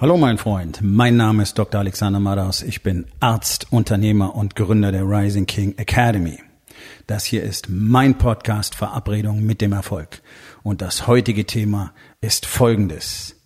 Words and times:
Hallo 0.00 0.16
mein 0.16 0.38
Freund, 0.38 0.78
mein 0.80 1.18
Name 1.18 1.42
ist 1.42 1.58
Dr. 1.58 1.78
Alexander 1.78 2.20
Madaus. 2.20 2.62
Ich 2.62 2.82
bin 2.82 3.04
Arzt, 3.20 3.66
Unternehmer 3.70 4.34
und 4.34 4.56
Gründer 4.56 4.92
der 4.92 5.02
Rising 5.02 5.44
King 5.44 5.76
Academy. 5.76 6.38
Das 7.06 7.26
hier 7.26 7.42
ist 7.42 7.68
mein 7.68 8.16
Podcast 8.16 8.74
Verabredung 8.74 9.44
mit 9.44 9.60
dem 9.60 9.74
Erfolg. 9.74 10.22
Und 10.62 10.80
das 10.80 11.06
heutige 11.06 11.44
Thema 11.44 11.92
ist 12.22 12.46
folgendes. 12.46 13.36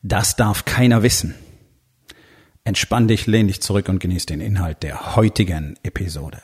Das 0.00 0.36
darf 0.36 0.64
keiner 0.64 1.02
wissen. 1.02 1.34
Entspann 2.62 3.08
dich, 3.08 3.26
lehn 3.26 3.48
dich 3.48 3.60
zurück 3.60 3.88
und 3.88 3.98
genieß 3.98 4.26
den 4.26 4.40
Inhalt 4.40 4.84
der 4.84 5.16
heutigen 5.16 5.74
Episode. 5.82 6.38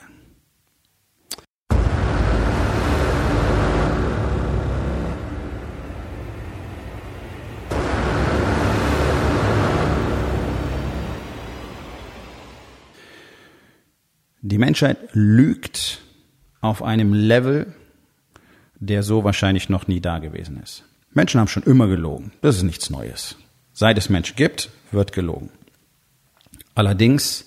Die 14.47 14.59
Menschheit 14.59 14.99
lügt 15.13 16.01
auf 16.61 16.83
einem 16.83 17.15
Level, 17.15 17.73
der 18.75 19.01
so 19.01 19.23
wahrscheinlich 19.23 19.69
noch 19.69 19.87
nie 19.87 20.01
da 20.01 20.19
gewesen 20.19 20.61
ist. 20.61 20.83
Menschen 21.13 21.39
haben 21.39 21.47
schon 21.47 21.63
immer 21.63 21.87
gelogen. 21.87 22.31
Das 22.41 22.57
ist 22.57 22.61
nichts 22.61 22.91
Neues. 22.91 23.37
Seit 23.73 23.97
es 23.97 24.07
Menschen 24.09 24.35
gibt, 24.35 24.69
wird 24.91 25.13
gelogen. 25.13 25.49
Allerdings 26.75 27.45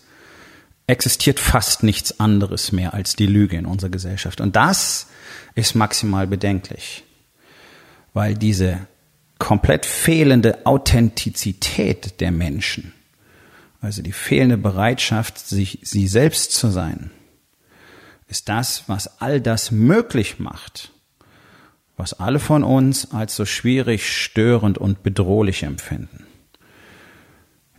existiert 0.89 1.39
fast 1.39 1.85
nichts 1.85 2.19
anderes 2.19 2.73
mehr 2.73 2.95
als 2.95 3.15
die 3.15 3.29
Lüge 3.29 3.57
in 3.57 3.67
unserer 3.67 3.91
Gesellschaft. 3.91 4.41
Und 4.41 4.57
das 4.57 5.07
ist 5.55 5.77
maximal 5.77 6.27
bedenklich, 6.27 7.05
weil 8.13 8.35
diese 8.35 8.89
komplett 9.39 9.87
fehlende 9.87 10.67
Authentizität 10.67 12.21
der 12.21 12.33
Menschen 12.33 12.93
also 13.81 14.03
die 14.03 14.13
fehlende 14.13 14.59
Bereitschaft, 14.59 15.39
sich 15.39 15.79
sie 15.83 16.09
selbst 16.09 16.53
zu 16.53 16.69
sein, 16.69 17.11
ist 18.27 18.49
das, 18.49 18.85
was 18.89 19.21
all 19.21 19.41
das 19.41 19.71
möglich 19.71 20.39
macht, 20.39 20.93
was 21.97 22.13
alle 22.13 22.39
von 22.39 22.65
uns 22.65 23.13
als 23.13 23.37
so 23.37 23.45
schwierig, 23.45 24.13
störend 24.13 24.79
und 24.79 25.03
bedrohlich 25.03 25.63
empfinden. 25.63 26.27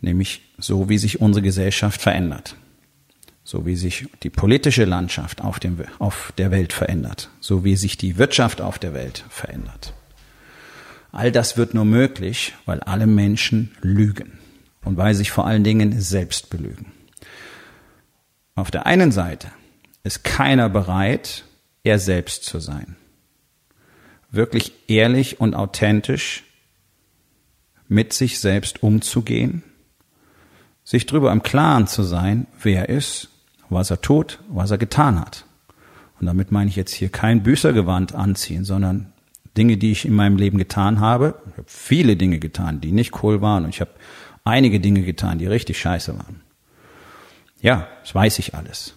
Nämlich 0.02 0.42
so, 0.58 0.90
wie 0.90 0.98
sich 0.98 1.20
unsere 1.20 1.44
Gesellschaft 1.44 2.02
verändert, 2.02 2.56
so 3.44 3.66
wie 3.66 3.76
sich 3.76 4.08
die 4.24 4.30
politische 4.30 4.86
Landschaft 4.86 5.42
auf, 5.42 5.60
dem, 5.60 5.78
auf 6.00 6.34
der 6.38 6.52
Welt 6.52 6.72
verändert, 6.72 7.30
so 7.42 7.66
wie 7.66 7.76
sich 7.76 7.98
die 7.98 8.18
Wirtschaft 8.18 8.62
auf 8.62 8.80
der 8.80 8.94
Welt 8.94 9.26
verändert. 9.30 9.94
All 11.12 11.32
das 11.32 11.58
wird 11.58 11.74
nur 11.74 11.86
möglich, 11.86 12.54
weil 12.66 12.80
alle 12.80 13.08
Menschen 13.08 13.76
lügen 13.82 14.40
und 14.90 14.98
weil 14.98 15.14
sich 15.14 15.30
vor 15.30 15.46
allen 15.46 15.64
Dingen 15.64 16.02
selbst 16.02 16.50
belügen. 16.50 16.92
Auf 18.56 18.72
der 18.72 18.88
einen 18.88 19.12
Seite 19.12 19.50
ist 20.04 20.24
keiner 20.24 20.68
bereit, 20.68 21.46
er 21.84 22.00
selbst 22.00 22.44
zu 22.44 22.60
sein. 22.60 22.96
Wirklich 24.32 24.74
ehrlich 24.88 25.40
und 25.40 25.54
authentisch 25.54 26.44
mit 27.88 28.14
sich 28.14 28.40
selbst 28.40 28.82
umzugehen, 28.82 29.62
sich 30.84 31.06
darüber 31.06 31.32
im 31.32 31.44
Klaren 31.44 31.86
zu 31.86 32.02
sein, 32.02 32.48
wer 32.60 32.90
er 32.90 32.98
ist, 32.98 33.30
was 33.70 33.92
er 33.92 34.02
tut, 34.02 34.40
was 34.50 34.72
er 34.72 34.80
getan 34.80 35.20
hat. 35.20 35.46
Und 36.20 36.26
damit 36.26 36.52
meine 36.52 36.68
ich 36.68 36.76
jetzt 36.76 36.94
hier 36.94 37.10
kein 37.10 37.44
Büßergewand 37.44 38.16
anziehen, 38.16 38.66
sondern 38.66 39.14
Dinge, 39.56 39.78
die 39.78 39.92
ich 39.92 40.06
in 40.06 40.16
meinem 40.16 40.38
Leben 40.38 40.58
getan 40.58 41.00
habe. 41.00 41.36
Ich 41.52 41.58
habe 41.58 41.68
viele 41.68 42.16
Dinge 42.16 42.40
getan, 42.40 42.82
die 42.82 42.92
nicht 42.92 43.24
cool 43.24 43.42
waren 43.42 43.66
und 43.66 43.70
ich 43.70 43.82
habe 43.82 43.92
einige 44.44 44.80
Dinge 44.80 45.02
getan, 45.04 45.40
die 45.40 45.48
richtig 45.48 45.80
scheiße 45.80 46.18
waren. 46.18 46.42
Ja, 47.62 47.88
das 48.02 48.16
weiß 48.16 48.40
ich 48.40 48.56
alles. 48.56 48.94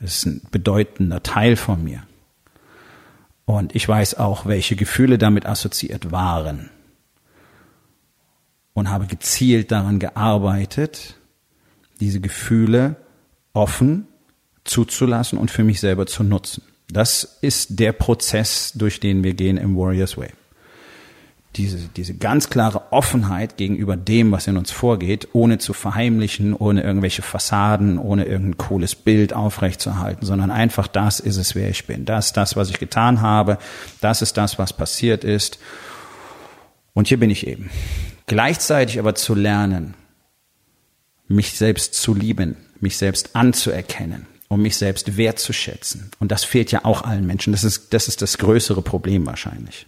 Es 0.00 0.18
ist 0.18 0.26
ein 0.26 0.42
bedeutender 0.50 1.22
Teil 1.22 1.56
von 1.56 1.82
mir. 1.82 2.02
Und 3.44 3.74
ich 3.74 3.88
weiß 3.88 4.14
auch, 4.16 4.46
welche 4.46 4.76
Gefühle 4.76 5.18
damit 5.18 5.46
assoziiert 5.46 6.10
waren. 6.10 6.70
Und 8.74 8.90
habe 8.90 9.06
gezielt 9.06 9.72
daran 9.72 9.98
gearbeitet, 9.98 11.16
diese 12.00 12.20
Gefühle 12.20 12.96
offen 13.54 14.06
zuzulassen 14.64 15.38
und 15.38 15.50
für 15.50 15.64
mich 15.64 15.80
selber 15.80 16.06
zu 16.06 16.24
nutzen. 16.24 16.62
Das 16.88 17.38
ist 17.40 17.78
der 17.80 17.92
Prozess, 17.92 18.72
durch 18.74 19.00
den 19.00 19.24
wir 19.24 19.34
gehen 19.34 19.56
im 19.56 19.76
Warriors 19.76 20.18
Way 20.18 20.30
diese, 21.56 21.78
diese 21.96 22.14
ganz 22.14 22.50
klare 22.50 22.92
Offenheit 22.92 23.56
gegenüber 23.56 23.96
dem, 23.96 24.32
was 24.32 24.46
in 24.46 24.56
uns 24.56 24.70
vorgeht, 24.70 25.28
ohne 25.32 25.58
zu 25.58 25.72
verheimlichen, 25.72 26.54
ohne 26.54 26.82
irgendwelche 26.82 27.22
Fassaden, 27.22 27.98
ohne 27.98 28.24
irgendein 28.24 28.58
cooles 28.58 28.94
Bild 28.94 29.32
aufrechtzuerhalten, 29.32 30.26
sondern 30.26 30.50
einfach 30.50 30.86
das 30.86 31.20
ist 31.20 31.36
es, 31.36 31.54
wer 31.54 31.70
ich 31.70 31.86
bin. 31.86 32.04
Das 32.04 32.32
das, 32.32 32.56
was 32.56 32.70
ich 32.70 32.78
getan 32.78 33.20
habe. 33.20 33.58
Das 34.00 34.22
ist 34.22 34.36
das, 34.36 34.58
was 34.58 34.72
passiert 34.72 35.24
ist. 35.24 35.58
Und 36.92 37.08
hier 37.08 37.18
bin 37.18 37.30
ich 37.30 37.46
eben. 37.46 37.70
Gleichzeitig 38.26 38.98
aber 38.98 39.14
zu 39.14 39.34
lernen, 39.34 39.94
mich 41.28 41.52
selbst 41.52 41.94
zu 41.94 42.14
lieben, 42.14 42.56
mich 42.80 42.96
selbst 42.96 43.34
anzuerkennen, 43.34 44.26
um 44.48 44.62
mich 44.62 44.76
selbst 44.76 45.16
wertzuschätzen. 45.16 46.10
Und 46.18 46.32
das 46.32 46.44
fehlt 46.44 46.72
ja 46.72 46.84
auch 46.84 47.02
allen 47.02 47.26
Menschen. 47.26 47.52
Das 47.52 47.64
ist, 47.64 47.92
das 47.94 48.08
ist 48.08 48.22
das 48.22 48.38
größere 48.38 48.82
Problem 48.82 49.26
wahrscheinlich. 49.26 49.86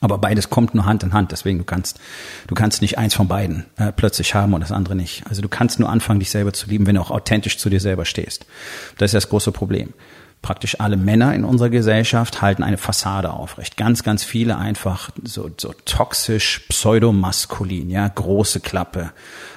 Aber 0.00 0.18
beides 0.18 0.50
kommt 0.50 0.74
nur 0.74 0.84
Hand 0.84 1.02
in 1.02 1.12
Hand, 1.12 1.32
deswegen 1.32 1.58
du 1.58 1.64
kannst, 1.64 1.98
du 2.46 2.54
kannst 2.54 2.82
nicht 2.82 2.98
eins 2.98 3.14
von 3.14 3.26
beiden 3.26 3.64
äh, 3.76 3.90
plötzlich 3.90 4.34
haben 4.34 4.54
und 4.54 4.60
das 4.60 4.70
andere 4.70 4.94
nicht. 4.94 5.24
Also 5.28 5.42
du 5.42 5.48
kannst 5.48 5.80
nur 5.80 5.88
anfangen, 5.88 6.20
dich 6.20 6.30
selber 6.30 6.52
zu 6.52 6.68
lieben, 6.68 6.86
wenn 6.86 6.94
du 6.94 7.00
auch 7.00 7.10
authentisch 7.10 7.58
zu 7.58 7.70
dir 7.70 7.80
selber 7.80 8.04
stehst. 8.04 8.46
Das 8.98 9.08
ist 9.08 9.14
das 9.14 9.28
große 9.28 9.50
Problem 9.50 9.94
praktisch 10.42 10.80
alle 10.80 10.96
Männer 10.96 11.34
in 11.34 11.44
unserer 11.44 11.68
Gesellschaft 11.68 12.40
halten 12.40 12.62
eine 12.62 12.78
Fassade 12.78 13.32
aufrecht. 13.32 13.76
Ganz, 13.76 14.02
ganz 14.02 14.24
viele 14.24 14.56
einfach 14.56 15.10
so, 15.24 15.50
so 15.56 15.74
toxisch, 15.84 16.60
pseudomaskulin, 16.68 17.90
ja, 17.90 18.06
große 18.06 18.60
Klappe, 18.60 19.10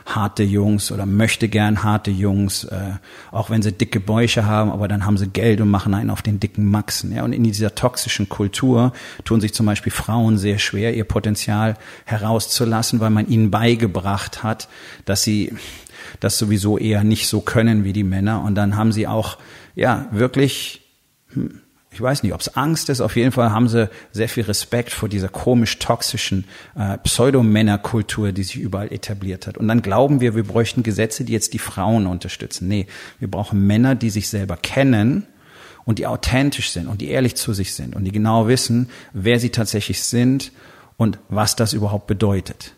harte 0.06 0.44
Jungs 0.44 0.92
oder 0.92 1.06
möchte 1.06 1.48
gern 1.50 1.84
harte 1.84 2.12
Jungs, 2.12 2.64
äh, 2.64 2.94
auch 3.32 3.50
wenn 3.50 3.62
sie 3.62 3.72
dicke 3.72 4.00
Bäuche 4.00 4.46
haben, 4.46 4.72
aber 4.72 4.88
dann 4.88 5.06
haben 5.06 5.18
sie 5.18 5.28
Geld 5.28 5.62
und 5.62 5.70
machen 5.70 5.94
einen 5.94 6.10
auf 6.10 6.24
den 6.24 6.40
dicken 6.40 6.66
Maxen, 6.66 7.14
ja. 7.14 7.24
Und 7.24 7.34
in 7.34 7.44
dieser 7.44 7.76
toxischen 7.76 8.28
Kultur 8.28 8.92
tun 9.24 9.40
sich 9.40 9.54
zum 9.54 9.68
Beispiel 9.68 9.92
Frauen 9.92 10.38
sehr 10.38 10.58
schwer, 10.58 10.96
ihr 10.96 11.06
Potenzial 11.06 11.78
herauszulassen, 12.06 13.00
weil 13.00 13.12
man 13.12 13.28
ihnen 13.28 13.52
beigebracht 13.52 14.44
hat, 14.44 14.68
dass 15.06 15.22
sie 15.22 15.54
das 16.20 16.38
sowieso 16.38 16.78
eher 16.78 17.04
nicht 17.04 17.28
so 17.28 17.42
können 17.42 17.84
wie 17.84 17.94
die 17.94 18.04
Männer. 18.04 18.44
Und 18.44 18.56
dann 18.56 18.76
haben 18.76 18.92
sie 18.92 19.08
auch 19.08 19.38
ja, 19.76 20.08
wirklich, 20.12 20.82
hm, 21.34 21.62
ich 21.94 22.02
weiß 22.02 22.24
nicht, 22.24 22.34
ob 22.34 22.40
es 22.40 22.56
Angst 22.56 22.90
ist, 22.90 23.02
auf 23.02 23.16
jeden 23.18 23.32
Fall 23.32 23.52
haben 23.52 23.68
sie 23.68 23.90
sehr 24.12 24.30
viel 24.30 24.44
Respekt 24.44 24.92
vor 24.92 25.10
dieser 25.10 25.28
komisch 25.28 25.78
toxischen 25.80 26.46
äh, 26.76 26.98
Pseudomännerkultur, 27.00 28.32
die 28.32 28.44
sich 28.44 28.58
überall 28.58 28.92
etabliert 28.94 29.46
hat. 29.46 29.58
Und 29.58 29.68
dann 29.68 29.82
glauben 29.82 30.22
wir, 30.22 30.36
wir 30.36 30.44
bräuchten 30.44 30.84
Gesetze, 30.84 31.26
die 31.26 31.34
jetzt 31.34 31.54
die 31.54 31.60
Frauen 31.60 32.08
unterstützen. 32.08 32.68
Nee, 32.68 32.88
wir 33.20 33.30
brauchen 33.30 33.68
Männer, 33.68 33.96
die 33.96 34.10
sich 34.10 34.30
selber 34.30 34.56
kennen 34.56 35.28
und 35.84 36.00
die 36.00 36.08
authentisch 36.08 36.72
sind 36.72 36.88
und 36.88 37.02
die 37.02 37.10
ehrlich 37.10 37.36
zu 37.36 37.54
sich 37.54 37.74
sind 37.74 37.96
und 37.96 38.06
die 38.06 38.12
genau 38.12 38.48
wissen, 38.48 38.90
wer 39.12 39.40
sie 39.40 39.50
tatsächlich 39.50 40.02
sind 40.04 40.54
und 40.96 41.20
was 41.28 41.58
das 41.58 41.74
überhaupt 41.74 42.08
bedeutet 42.08 42.74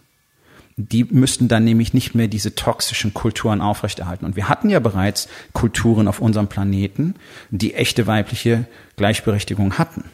die 0.78 1.04
müssten 1.04 1.48
dann 1.48 1.64
nämlich 1.64 1.94
nicht 1.94 2.16
mehr 2.16 2.28
diese 2.28 2.56
toxischen 2.56 3.14
Kulturen 3.14 3.62
aufrechterhalten. 3.62 4.26
Und 4.26 4.36
wir 4.36 4.50
hatten 4.50 4.70
ja 4.70 4.80
bereits 4.80 5.28
Kulturen 5.54 6.08
auf 6.08 6.20
unserem 6.20 6.48
Planeten, 6.48 7.16
die 7.52 7.76
echte 7.76 8.08
weibliche 8.08 8.66
Gleichberechtigung 8.96 9.78
hatten, 9.78 10.06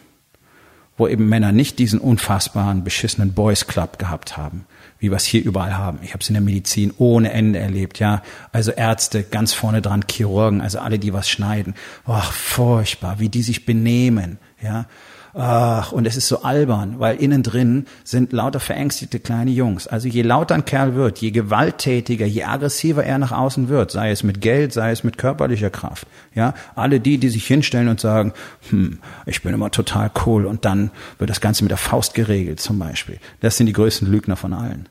wo 0.97 1.07
eben 1.07 1.29
Männer 1.29 1.51
nicht 1.51 1.79
diesen 1.79 1.99
unfassbaren, 1.99 2.83
beschissenen 2.83 3.33
Boys 3.33 3.67
Club 3.67 3.99
gehabt 3.99 4.35
haben, 4.35 4.65
wie 4.99 5.09
wir 5.09 5.15
es 5.15 5.25
hier 5.25 5.43
überall 5.43 5.77
haben. 5.77 5.99
Ich 6.03 6.13
habe 6.13 6.21
es 6.21 6.29
in 6.29 6.33
der 6.33 6.41
Medizin 6.41 6.93
ohne 6.97 7.31
Ende 7.31 7.59
erlebt, 7.59 7.99
ja. 7.99 8.21
Also 8.51 8.71
Ärzte 8.71 9.23
ganz 9.23 9.53
vorne 9.53 9.81
dran, 9.81 10.03
Chirurgen, 10.09 10.59
also 10.59 10.79
alle, 10.79 10.99
die 10.99 11.13
was 11.13 11.29
schneiden. 11.29 11.73
Ach, 12.05 12.33
furchtbar, 12.33 13.19
wie 13.19 13.29
die 13.29 13.43
sich 13.43 13.65
benehmen, 13.65 14.39
ja. 14.61 14.87
Ach, 15.33 15.91
und 15.91 16.07
es 16.07 16.17
ist 16.17 16.27
so 16.27 16.41
albern, 16.41 16.99
weil 16.99 17.17
innen 17.17 17.43
drin 17.43 17.85
sind 18.03 18.33
lauter 18.33 18.59
verängstigte 18.59 19.19
kleine 19.19 19.51
Jungs. 19.51 19.87
Also 19.87 20.07
je 20.07 20.23
lauter 20.23 20.55
ein 20.55 20.65
Kerl 20.65 20.95
wird, 20.95 21.19
je 21.19 21.31
gewalttätiger, 21.31 22.25
je 22.25 22.43
aggressiver 22.43 23.03
er 23.03 23.19
nach 23.19 23.31
außen 23.31 23.69
wird, 23.69 23.91
sei 23.91 24.09
es 24.09 24.23
mit 24.23 24.41
Geld, 24.41 24.73
sei 24.73 24.91
es 24.91 25.03
mit 25.03 25.17
körperlicher 25.17 25.69
Kraft. 25.69 26.07
Ja, 26.33 26.55
alle 26.75 26.99
die, 26.99 27.19
die 27.19 27.29
sich 27.29 27.45
hinstellen 27.45 27.89
und 27.89 27.99
sagen, 27.99 28.33
hm, 28.69 28.99
ich 29.25 29.43
bin 29.43 29.53
immer 29.53 29.69
total 29.69 30.09
cool 30.25 30.45
und 30.45 30.65
dann 30.65 30.89
wird 31.19 31.29
das 31.29 31.41
Ganze 31.41 31.63
mit 31.63 31.71
der 31.71 31.77
Faust 31.77 32.15
geregelt 32.15 32.59
zum 32.59 32.79
Beispiel. 32.79 33.19
Das 33.39 33.57
sind 33.57 33.67
die 33.67 33.73
größten 33.73 34.09
Lügner 34.09 34.35
von 34.35 34.53
allen. 34.53 34.89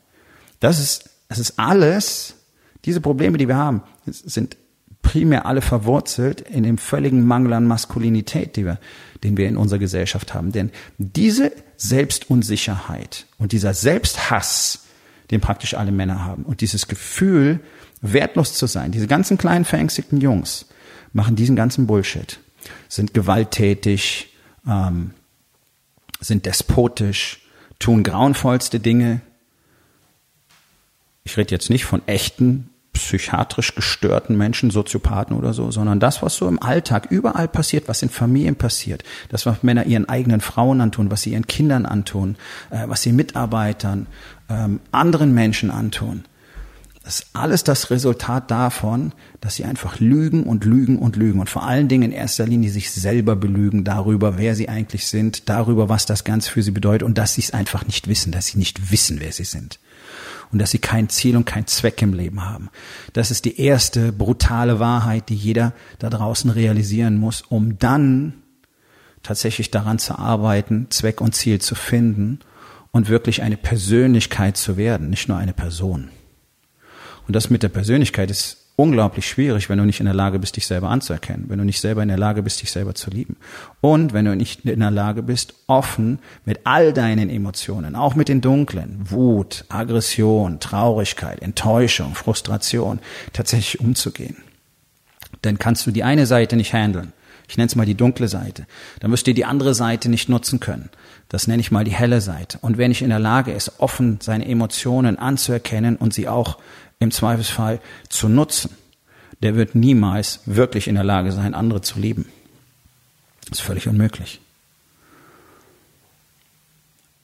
Das 0.61 0.79
ist, 0.79 1.11
das 1.29 1.39
ist 1.39 1.59
alles, 1.59 2.35
diese 2.85 3.01
Probleme, 3.01 3.39
die 3.39 3.49
wir 3.49 3.57
haben, 3.57 3.83
sind 4.07 4.57
primär 5.09 5.47
alle 5.47 5.63
verwurzelt 5.63 6.43
in 6.43 6.65
dem 6.65 6.77
völligen 6.77 7.27
Mangel 7.27 7.55
an 7.55 7.67
Maskulinität, 7.67 8.57
die 8.57 8.67
wir, 8.67 8.79
den 9.25 9.39
wir 9.39 9.49
in 9.49 9.57
unserer 9.57 9.79
Gesellschaft 9.79 10.35
haben. 10.35 10.53
Denn 10.53 10.71
diese 10.99 11.51
Selbstunsicherheit 11.79 13.25
und 13.39 13.53
dieser 13.53 13.73
Selbsthass, 13.73 14.81
den 15.31 15.41
praktisch 15.41 15.73
alle 15.73 15.93
Männer 15.93 16.27
haben. 16.27 16.43
Und 16.43 16.61
dieses 16.61 16.89
Gefühl, 16.89 17.61
wertlos 18.03 18.53
zu 18.53 18.67
sein, 18.67 18.93
diese 18.93 19.07
ganzen 19.07 19.39
kleinen 19.39 19.65
verängstigten 19.65 20.21
Jungs 20.21 20.67
machen 21.15 21.37
diesen 21.37 21.57
ganzen 21.57 21.87
Bullshit, 21.87 22.39
sind 22.91 23.15
gewalttätig, 23.15 24.37
ähm, 24.67 25.13
sind 26.21 26.45
despotisch, 26.45 27.41
tun 27.79 28.03
grauenvollste 28.03 28.79
Dinge. 28.79 29.23
Ich 31.25 31.39
rede 31.39 31.55
jetzt 31.55 31.71
nicht 31.71 31.87
von 31.87 32.07
echten 32.07 32.69
psychiatrisch 32.99 33.75
gestörten 33.75 34.37
Menschen, 34.37 34.71
Soziopathen 34.71 35.37
oder 35.37 35.53
so, 35.53 35.71
sondern 35.71 36.01
das, 36.01 36.23
was 36.23 36.37
so 36.37 36.49
im 36.49 36.63
Alltag 36.63 37.09
überall 37.11 37.49
passiert, 37.49 37.89
was 37.89 38.03
in 38.03 38.11
Familien 38.11 38.57
passiert, 38.57 39.05
das, 39.29 39.47
was 39.47 39.63
Männer 39.63 39.87
ihren 39.87 40.09
eigenen 40.09 40.41
Frauen 40.41 40.81
antun, 40.81 41.11
was 41.11 41.23
sie 41.23 41.33
ihren 41.33 41.47
Kindern 41.47 41.87
antun, 41.87 42.37
äh, 42.71 42.85
was 42.87 43.03
sie 43.03 43.13
Mitarbeitern, 43.13 44.07
ähm, 44.49 44.81
anderen 44.93 45.33
Menschen 45.35 45.71
antun. 45.71 46.25
Das 47.05 47.21
ist 47.21 47.27
alles 47.33 47.65
das 47.65 47.91
Resultat 47.91 48.51
davon, 48.51 49.13
dass 49.41 49.55
sie 49.55 49.65
einfach 49.65 49.99
lügen 49.99 50.43
und 50.43 50.67
lügen 50.67 50.99
und 50.99 51.17
lügen 51.17 51.41
und 51.41 51.49
vor 51.49 51.67
allen 51.67 51.89
Dingen 51.89 52.11
in 52.11 52.13
erster 52.13 52.47
Linie 52.47 52.71
sich 52.71 52.91
selber 52.91 53.35
belügen 53.35 53.83
darüber, 53.83 54.37
wer 54.37 54.55
sie 54.55 54.69
eigentlich 54.69 55.07
sind, 55.07 55.49
darüber, 55.49 55.89
was 55.89 56.05
das 56.05 56.25
Ganze 56.25 56.51
für 56.51 56.63
sie 56.63 56.71
bedeutet 56.71 57.05
und 57.05 57.17
dass 57.17 57.33
sie 57.33 57.41
es 57.41 57.53
einfach 57.53 57.87
nicht 57.87 58.09
wissen, 58.09 58.31
dass 58.31 58.49
sie 58.49 58.59
nicht 58.59 58.91
wissen, 58.91 59.21
wer 59.21 59.33
sie 59.33 59.45
sind 59.45 59.79
und 60.53 60.59
dass 60.59 60.71
sie 60.71 60.79
kein 60.79 61.09
Ziel 61.09 61.37
und 61.37 61.45
kein 61.45 61.67
Zweck 61.67 62.01
im 62.03 62.15
Leben 62.15 62.45
haben. 62.45 62.71
Das 63.13 63.31
ist 63.31 63.45
die 63.45 63.61
erste 63.61 64.13
brutale 64.13 64.79
Wahrheit, 64.79 65.29
die 65.29 65.35
jeder 65.35 65.73
da 65.99 66.11
draußen 66.11 66.51
realisieren 66.51 67.17
muss, 67.17 67.43
um 67.43 67.79
dann 67.79 68.35
tatsächlich 69.23 69.71
daran 69.71 69.99
zu 69.99 70.19
arbeiten, 70.19 70.87
Zweck 70.91 71.21
und 71.21 71.35
Ziel 71.35 71.61
zu 71.61 71.75
finden 71.75 72.41
und 72.93 73.09
wirklich 73.09 73.43
eine 73.43 73.57
Persönlichkeit 73.57 74.57
zu 74.57 74.77
werden, 74.77 75.11
nicht 75.11 75.29
nur 75.29 75.37
eine 75.37 75.53
Person. 75.53 76.09
Und 77.27 77.35
das 77.35 77.51
mit 77.51 77.63
der 77.63 77.69
Persönlichkeit 77.69 78.31
ist 78.31 78.68
unglaublich 78.79 79.29
schwierig, 79.29 79.69
wenn 79.69 79.79
du 79.79 79.85
nicht 79.85 79.99
in 79.99 80.07
der 80.07 80.15
Lage 80.15 80.39
bist, 80.39 80.55
dich 80.55 80.65
selber 80.65 80.89
anzuerkennen, 80.89 81.47
wenn 81.49 81.59
du 81.59 81.65
nicht 81.65 81.81
selber 81.81 82.01
in 82.01 82.09
der 82.09 82.17
Lage 82.17 82.45
bist, 82.45 82.63
dich 82.63 82.71
selber 82.71 82.95
zu 82.95 83.11
lieben. 83.11 83.37
Und 83.81 84.13
wenn 84.13 84.25
du 84.25 84.37
nicht 84.37 84.65
in 84.65 84.79
der 84.79 84.93
Lage 84.93 85.25
bist, 85.25 85.55
offen 85.67 86.21
mit 86.45 86.61
all 86.63 86.93
deinen 86.93 87.29
Emotionen, 87.29 87.97
auch 87.97 88.15
mit 88.15 88.29
den 88.29 88.41
dunklen, 88.41 89.11
Wut, 89.11 89.65
Aggression, 89.69 90.61
Traurigkeit, 90.61 91.43
Enttäuschung, 91.43 92.15
Frustration, 92.15 93.01
tatsächlich 93.33 93.81
umzugehen. 93.81 94.37
Dann 95.43 95.59
kannst 95.59 95.85
du 95.89 95.91
die 95.91 96.05
eine 96.05 96.27
Seite 96.27 96.55
nicht 96.55 96.73
handeln. 96.73 97.13
Ich 97.49 97.57
nenne 97.57 97.67
es 97.67 97.75
mal 97.75 97.87
die 97.87 97.97
dunkle 97.97 98.29
Seite. 98.29 98.67
Dann 99.01 99.11
wirst 99.11 99.27
du 99.27 99.35
die 99.35 99.45
andere 99.45 99.75
Seite 99.75 100.09
nicht 100.09 100.29
nutzen 100.29 100.61
können. 100.61 100.91
Das 101.29 101.49
nenne 101.49 101.61
ich 101.61 101.73
mal 101.73 101.83
die 101.83 101.95
helle 101.95 102.21
Seite. 102.21 102.59
Und 102.61 102.79
wer 102.79 102.89
nicht 102.89 103.03
in 103.03 103.09
der 103.09 103.19
Lage 103.19 103.53
ist, 103.53 103.81
offen 103.81 104.19
seine 104.21 104.47
Emotionen 104.47 105.19
anzuerkennen 105.19 105.97
und 105.97 106.15
sie 106.15 106.29
auch 106.29 106.59
im 107.01 107.11
Zweifelsfall 107.11 107.81
zu 108.09 108.29
nutzen, 108.29 108.71
der 109.43 109.55
wird 109.55 109.75
niemals 109.75 110.41
wirklich 110.47 110.89
in 110.89 110.97
der 110.97 111.05
Lage 111.05 111.33
sein, 111.33 111.55
andere 111.55 111.81
zu 111.81 111.99
lieben. 111.99 112.27
Das 113.49 113.61
ist 113.61 113.65
völlig 113.65 113.89
unmöglich. 113.89 114.41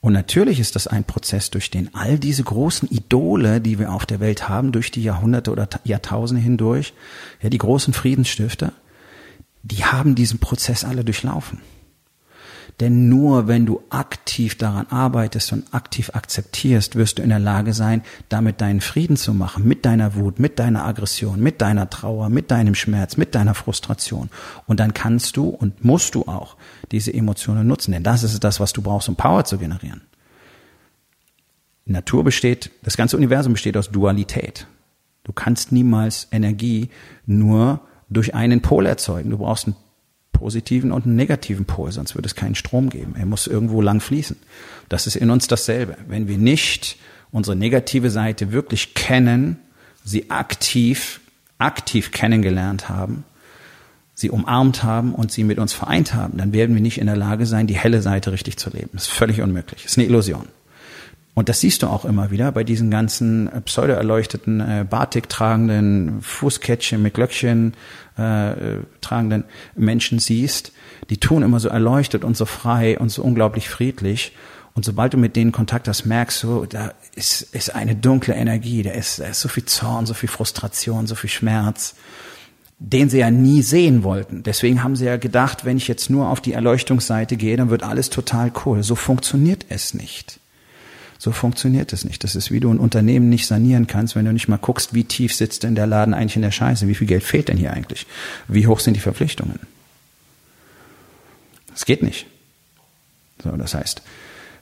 Und 0.00 0.12
natürlich 0.12 0.60
ist 0.60 0.76
das 0.76 0.86
ein 0.86 1.04
Prozess, 1.04 1.50
durch 1.50 1.70
den 1.70 1.94
all 1.94 2.18
diese 2.18 2.44
großen 2.44 2.90
Idole, 2.90 3.62
die 3.62 3.78
wir 3.78 3.90
auf 3.90 4.04
der 4.04 4.20
Welt 4.20 4.50
haben, 4.50 4.70
durch 4.70 4.90
die 4.90 5.02
Jahrhunderte 5.02 5.50
oder 5.50 5.66
Jahrtausende 5.82 6.42
hindurch, 6.42 6.92
ja, 7.40 7.48
die 7.48 7.58
großen 7.58 7.94
Friedensstifter, 7.94 8.72
die 9.62 9.84
haben 9.86 10.14
diesen 10.14 10.40
Prozess 10.40 10.84
alle 10.84 11.04
durchlaufen. 11.04 11.62
Denn 12.80 13.08
nur 13.08 13.46
wenn 13.46 13.66
du 13.66 13.82
aktiv 13.90 14.58
daran 14.58 14.88
arbeitest 14.88 15.52
und 15.52 15.72
aktiv 15.72 16.10
akzeptierst, 16.12 16.96
wirst 16.96 17.18
du 17.18 17.22
in 17.22 17.28
der 17.28 17.38
Lage 17.38 17.72
sein, 17.72 18.02
damit 18.28 18.60
deinen 18.60 18.80
Frieden 18.80 19.16
zu 19.16 19.32
machen, 19.32 19.66
mit 19.66 19.84
deiner 19.84 20.16
Wut, 20.16 20.40
mit 20.40 20.58
deiner 20.58 20.84
Aggression, 20.84 21.40
mit 21.40 21.60
deiner 21.60 21.88
Trauer, 21.88 22.30
mit 22.30 22.50
deinem 22.50 22.74
Schmerz, 22.74 23.16
mit 23.16 23.36
deiner 23.36 23.54
Frustration. 23.54 24.28
Und 24.66 24.80
dann 24.80 24.92
kannst 24.92 25.36
du 25.36 25.48
und 25.48 25.84
musst 25.84 26.16
du 26.16 26.22
auch 26.22 26.56
diese 26.90 27.14
Emotionen 27.14 27.68
nutzen, 27.68 27.92
denn 27.92 28.02
das 28.02 28.24
ist 28.24 28.42
das, 28.42 28.58
was 28.58 28.72
du 28.72 28.82
brauchst, 28.82 29.08
um 29.08 29.14
Power 29.14 29.44
zu 29.44 29.56
generieren. 29.56 30.02
Natur 31.86 32.24
besteht, 32.24 32.70
das 32.82 32.96
ganze 32.96 33.16
Universum 33.16 33.52
besteht 33.52 33.76
aus 33.76 33.90
Dualität. 33.90 34.66
Du 35.22 35.32
kannst 35.32 35.70
niemals 35.70 36.28
Energie 36.32 36.90
nur 37.26 37.80
durch 38.08 38.34
einen 38.34 38.62
Pol 38.62 38.86
erzeugen. 38.86 39.30
Du 39.30 39.38
brauchst 39.38 39.66
einen 39.66 39.76
positiven 40.34 40.92
und 40.92 41.06
einen 41.06 41.16
negativen 41.16 41.64
Pol, 41.64 41.90
sonst 41.90 42.14
würde 42.14 42.26
es 42.26 42.34
keinen 42.34 42.54
Strom 42.54 42.90
geben. 42.90 43.14
Er 43.16 43.25
muss 43.25 43.46
irgendwo 43.46 43.81
lang 43.81 44.00
fließen. 44.00 44.36
Das 44.90 45.06
ist 45.06 45.16
in 45.16 45.31
uns 45.31 45.48
dasselbe. 45.48 45.96
Wenn 46.06 46.28
wir 46.28 46.36
nicht 46.36 46.98
unsere 47.32 47.56
negative 47.56 48.10
Seite 48.10 48.52
wirklich 48.52 48.92
kennen, 48.92 49.56
sie 50.04 50.31
aktiv, 50.31 51.20
aktiv 51.56 52.10
kennengelernt 52.10 52.90
haben, 52.90 53.25
sie 54.12 54.28
umarmt 54.28 54.82
haben 54.82 55.14
und 55.14 55.32
sie 55.32 55.44
mit 55.44 55.58
uns 55.58 55.72
vereint 55.72 56.14
haben, 56.14 56.36
dann 56.36 56.52
werden 56.52 56.75
wir 56.75 56.82
nicht 56.82 56.98
in 56.98 57.06
der 57.06 57.16
Lage 57.16 57.46
sein, 57.46 57.66
die 57.66 57.78
helle 57.78 58.02
Seite 58.02 58.32
richtig 58.32 58.58
zu 58.58 58.69
leben. 58.70 58.90
Das 58.92 59.04
ist 59.04 59.12
völlig 59.12 59.40
unmöglich. 59.40 59.82
Das 59.82 59.92
ist 59.92 59.98
eine 59.98 60.06
Illusion. 60.06 60.46
Und 61.34 61.48
das 61.48 61.60
siehst 61.60 61.82
du 61.82 61.88
auch 61.88 62.04
immer 62.04 62.31
wieder 62.31 62.52
bei 62.52 62.62
diesen 62.62 62.90
ganzen 62.90 63.52
äh, 63.52 63.60
pseudo-erleuchteten, 63.60 64.60
äh, 64.60 64.86
Batik 64.88 65.28
tragenden, 65.28 66.22
Fußkettchen 66.22 67.02
mit 67.02 67.14
Glöckchen 67.14 67.75
äh, 68.16 68.52
tragenden 69.00 69.44
Menschen 69.75 70.20
siehst. 70.20 70.72
Die 71.10 71.19
tun 71.19 71.42
immer 71.42 71.58
so 71.58 71.69
erleuchtet 71.69 72.25
und 72.25 72.36
so 72.36 72.44
frei 72.44 72.98
und 72.98 73.10
so 73.10 73.22
unglaublich 73.22 73.69
friedlich. 73.69 74.32
Und 74.75 74.84
sobald 74.84 75.14
du 75.14 75.19
mit 75.19 75.36
denen 75.36 75.52
Kontakt 75.52 75.86
hast, 75.86 76.04
merkst 76.04 76.42
du, 76.42 76.66
da 76.66 76.92
ist, 77.14 77.42
ist 77.42 77.75
eine 77.75 77.94
dunkle 77.94 78.34
Energie, 78.34 78.82
da 78.82 78.90
ist, 78.90 79.20
da 79.20 79.26
ist 79.26 79.40
so 79.40 79.48
viel 79.48 79.64
Zorn, 79.64 80.06
so 80.06 80.14
viel 80.14 80.28
Frustration, 80.28 81.06
so 81.06 81.14
viel 81.14 81.31
Schmerz, 81.31 81.94
den 82.81 83.08
sie 83.08 83.19
ja 83.19 83.31
nie 83.31 83.62
sehen 83.62 84.02
wollten. 84.02 84.42
Deswegen 84.42 84.82
haben 84.82 84.96
sie 84.96 85.04
ja 85.04 85.16
gedacht, 85.16 85.64
wenn 85.64 85.76
ich 85.76 85.86
jetzt 85.86 86.10
nur 86.10 86.28
auf 86.28 86.40
die 86.40 86.52
Erleuchtungsseite 86.52 87.36
gehe, 87.36 87.56
dann 87.56 87.70
wird 87.70 87.84
alles 87.84 88.10
total 88.10 88.52
cool. 88.64 88.82
So 88.82 88.96
funktioniert 88.96 89.66
es 89.69 89.94
nicht. 89.94 90.40
So 91.19 91.32
funktioniert 91.32 91.93
es 91.93 92.05
nicht. 92.05 92.25
Das 92.25 92.34
ist, 92.34 92.50
wie 92.50 92.61
du 92.61 92.70
ein 92.70 92.78
Unternehmen 92.78 93.28
nicht 93.28 93.46
sanieren 93.46 93.87
kannst, 93.87 94.16
wenn 94.16 94.25
du 94.25 94.32
nicht 94.32 94.49
mal 94.49 94.58
guckst, 94.58 94.94
wie 94.94 95.05
tief 95.05 95.34
sitzt 95.34 95.62
denn 95.62 95.75
der 95.75 95.87
Laden 95.87 96.14
eigentlich 96.14 96.37
in 96.37 96.43
der 96.43 96.50
Scheiße, 96.50 96.88
wie 96.88 96.94
viel 96.94 97.06
Geld 97.06 97.22
fehlt 97.22 97.49
denn 97.49 97.56
hier 97.56 97.72
eigentlich, 97.72 98.06
wie 98.49 98.66
hoch 98.66 98.81
sind 98.81 98.94
die 98.94 99.00
Verpflichtungen. 99.00 99.61
Das 101.72 101.84
geht 101.84 102.02
nicht. 102.02 102.26
So, 103.43 103.50
das 103.52 103.75
heißt, 103.75 104.02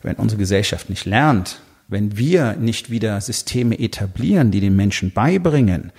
wenn 0.02 0.16
unsere 0.16 0.38
Gesellschaft 0.38 0.90
nicht 0.90 1.04
lernt, 1.04 1.60
wenn 1.88 2.16
wir 2.16 2.54
nicht 2.54 2.90
wieder 2.90 3.20
Systeme 3.20 3.78
etablieren, 3.78 4.50
die 4.50 4.60
den 4.60 4.74
Menschen 4.74 5.12
beibringen, 5.12 5.92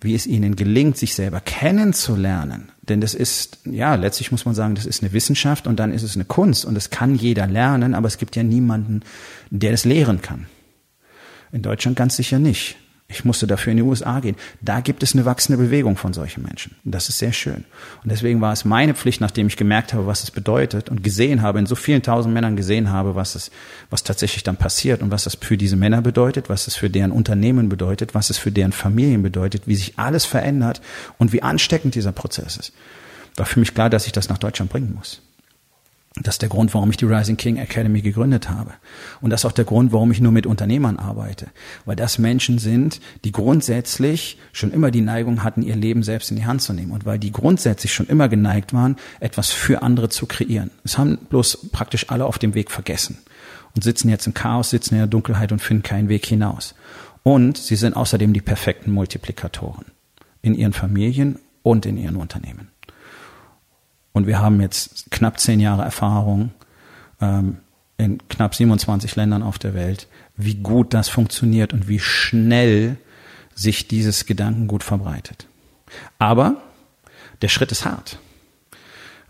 wie 0.00 0.14
es 0.14 0.26
ihnen 0.26 0.56
gelingt, 0.56 0.96
sich 0.96 1.14
selber 1.14 1.40
kennenzulernen. 1.40 2.70
Denn 2.82 3.00
das 3.00 3.14
ist, 3.14 3.58
ja, 3.64 3.94
letztlich 3.96 4.30
muss 4.30 4.44
man 4.44 4.54
sagen, 4.54 4.74
das 4.74 4.86
ist 4.86 5.02
eine 5.02 5.12
Wissenschaft 5.12 5.66
und 5.66 5.78
dann 5.78 5.92
ist 5.92 6.02
es 6.02 6.14
eine 6.14 6.24
Kunst 6.24 6.64
und 6.64 6.74
das 6.74 6.90
kann 6.90 7.14
jeder 7.14 7.46
lernen, 7.46 7.94
aber 7.94 8.06
es 8.06 8.18
gibt 8.18 8.36
ja 8.36 8.42
niemanden, 8.42 9.02
der 9.50 9.72
das 9.72 9.84
lehren 9.84 10.22
kann. 10.22 10.46
In 11.52 11.62
Deutschland 11.62 11.96
ganz 11.96 12.16
sicher 12.16 12.38
nicht. 12.38 12.76
Ich 13.10 13.24
musste 13.24 13.46
dafür 13.46 13.70
in 13.70 13.78
die 13.78 13.82
USA 13.82 14.20
gehen. 14.20 14.36
Da 14.60 14.80
gibt 14.80 15.02
es 15.02 15.14
eine 15.14 15.24
wachsende 15.24 15.56
Bewegung 15.56 15.96
von 15.96 16.12
solchen 16.12 16.42
Menschen. 16.42 16.76
Und 16.84 16.94
das 16.94 17.08
ist 17.08 17.18
sehr 17.18 17.32
schön. 17.32 17.64
Und 18.02 18.12
deswegen 18.12 18.42
war 18.42 18.52
es 18.52 18.66
meine 18.66 18.92
Pflicht, 18.92 19.22
nachdem 19.22 19.46
ich 19.46 19.56
gemerkt 19.56 19.94
habe, 19.94 20.06
was 20.06 20.22
es 20.22 20.30
bedeutet 20.30 20.90
und 20.90 21.02
gesehen 21.02 21.40
habe, 21.40 21.58
in 21.58 21.64
so 21.64 21.74
vielen 21.74 22.02
tausend 22.02 22.34
Männern 22.34 22.54
gesehen 22.54 22.90
habe, 22.90 23.14
was 23.14 23.34
es, 23.34 23.50
was 23.88 24.04
tatsächlich 24.04 24.42
dann 24.42 24.58
passiert 24.58 25.00
und 25.00 25.10
was 25.10 25.24
das 25.24 25.36
für 25.36 25.56
diese 25.56 25.76
Männer 25.76 26.02
bedeutet, 26.02 26.50
was 26.50 26.66
es 26.66 26.76
für 26.76 26.90
deren 26.90 27.10
Unternehmen 27.10 27.70
bedeutet, 27.70 28.14
was 28.14 28.28
es 28.28 28.36
für 28.36 28.52
deren 28.52 28.72
Familien 28.72 29.22
bedeutet, 29.22 29.62
wie 29.66 29.76
sich 29.76 29.98
alles 29.98 30.26
verändert 30.26 30.82
und 31.16 31.32
wie 31.32 31.42
ansteckend 31.42 31.94
dieser 31.94 32.12
Prozess 32.12 32.58
ist. 32.58 32.72
War 33.36 33.46
für 33.46 33.58
mich 33.58 33.72
klar, 33.72 33.88
dass 33.88 34.04
ich 34.04 34.12
das 34.12 34.28
nach 34.28 34.38
Deutschland 34.38 34.70
bringen 34.70 34.92
muss. 34.94 35.22
Das 36.16 36.34
ist 36.34 36.42
der 36.42 36.48
Grund, 36.48 36.74
warum 36.74 36.90
ich 36.90 36.96
die 36.96 37.04
Rising 37.04 37.36
King 37.36 37.58
Academy 37.58 38.00
gegründet 38.00 38.50
habe. 38.50 38.72
Und 39.20 39.30
das 39.30 39.42
ist 39.42 39.44
auch 39.44 39.52
der 39.52 39.64
Grund, 39.64 39.92
warum 39.92 40.10
ich 40.10 40.20
nur 40.20 40.32
mit 40.32 40.46
Unternehmern 40.46 40.96
arbeite. 40.96 41.48
Weil 41.84 41.96
das 41.96 42.18
Menschen 42.18 42.58
sind, 42.58 43.00
die 43.24 43.32
grundsätzlich 43.32 44.38
schon 44.52 44.72
immer 44.72 44.90
die 44.90 45.00
Neigung 45.00 45.44
hatten, 45.44 45.62
ihr 45.62 45.76
Leben 45.76 46.02
selbst 46.02 46.30
in 46.30 46.36
die 46.36 46.46
Hand 46.46 46.62
zu 46.62 46.72
nehmen. 46.72 46.92
Und 46.92 47.04
weil 47.04 47.18
die 47.18 47.30
grundsätzlich 47.30 47.92
schon 47.92 48.06
immer 48.06 48.28
geneigt 48.28 48.72
waren, 48.72 48.96
etwas 49.20 49.50
für 49.50 49.82
andere 49.82 50.08
zu 50.08 50.26
kreieren. 50.26 50.70
Es 50.82 50.98
haben 50.98 51.18
bloß 51.28 51.70
praktisch 51.72 52.10
alle 52.10 52.24
auf 52.24 52.38
dem 52.38 52.54
Weg 52.54 52.70
vergessen. 52.70 53.18
Und 53.74 53.84
sitzen 53.84 54.08
jetzt 54.08 54.26
im 54.26 54.34
Chaos, 54.34 54.70
sitzen 54.70 54.94
in 54.94 55.00
der 55.00 55.06
Dunkelheit 55.06 55.52
und 55.52 55.60
finden 55.60 55.82
keinen 55.82 56.08
Weg 56.08 56.26
hinaus. 56.26 56.74
Und 57.22 57.58
sie 57.58 57.76
sind 57.76 57.94
außerdem 57.94 58.32
die 58.32 58.40
perfekten 58.40 58.90
Multiplikatoren. 58.90 59.84
In 60.42 60.54
ihren 60.54 60.72
Familien 60.72 61.38
und 61.62 61.86
in 61.86 61.96
ihren 61.96 62.16
Unternehmen. 62.16 62.68
Und 64.12 64.26
wir 64.26 64.40
haben 64.40 64.60
jetzt 64.60 65.10
knapp 65.10 65.38
zehn 65.38 65.60
Jahre 65.60 65.82
Erfahrung 65.82 66.50
ähm, 67.20 67.58
in 67.96 68.18
knapp 68.28 68.54
27 68.54 69.16
Ländern 69.16 69.42
auf 69.42 69.58
der 69.58 69.74
Welt, 69.74 70.08
wie 70.36 70.54
gut 70.54 70.94
das 70.94 71.08
funktioniert 71.08 71.72
und 71.72 71.88
wie 71.88 71.98
schnell 71.98 72.96
sich 73.54 73.88
dieses 73.88 74.24
Gedankengut 74.26 74.84
verbreitet. 74.84 75.46
Aber 76.18 76.62
der 77.42 77.48
Schritt 77.48 77.72
ist 77.72 77.84
hart. 77.84 78.18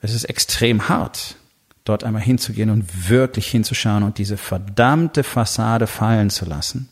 Es 0.01 0.15
ist 0.15 0.25
extrem 0.25 0.89
hart, 0.89 1.37
dort 1.85 2.05
einmal 2.05 2.23
hinzugehen 2.23 2.71
und 2.71 3.09
wirklich 3.09 3.49
hinzuschauen 3.49 4.03
und 4.03 4.19
diese 4.19 4.37
verdammte 4.37 5.25
Fassade 5.25 5.87
fallen 5.87 6.31
zu 6.31 6.45
lassen, 6.45 6.89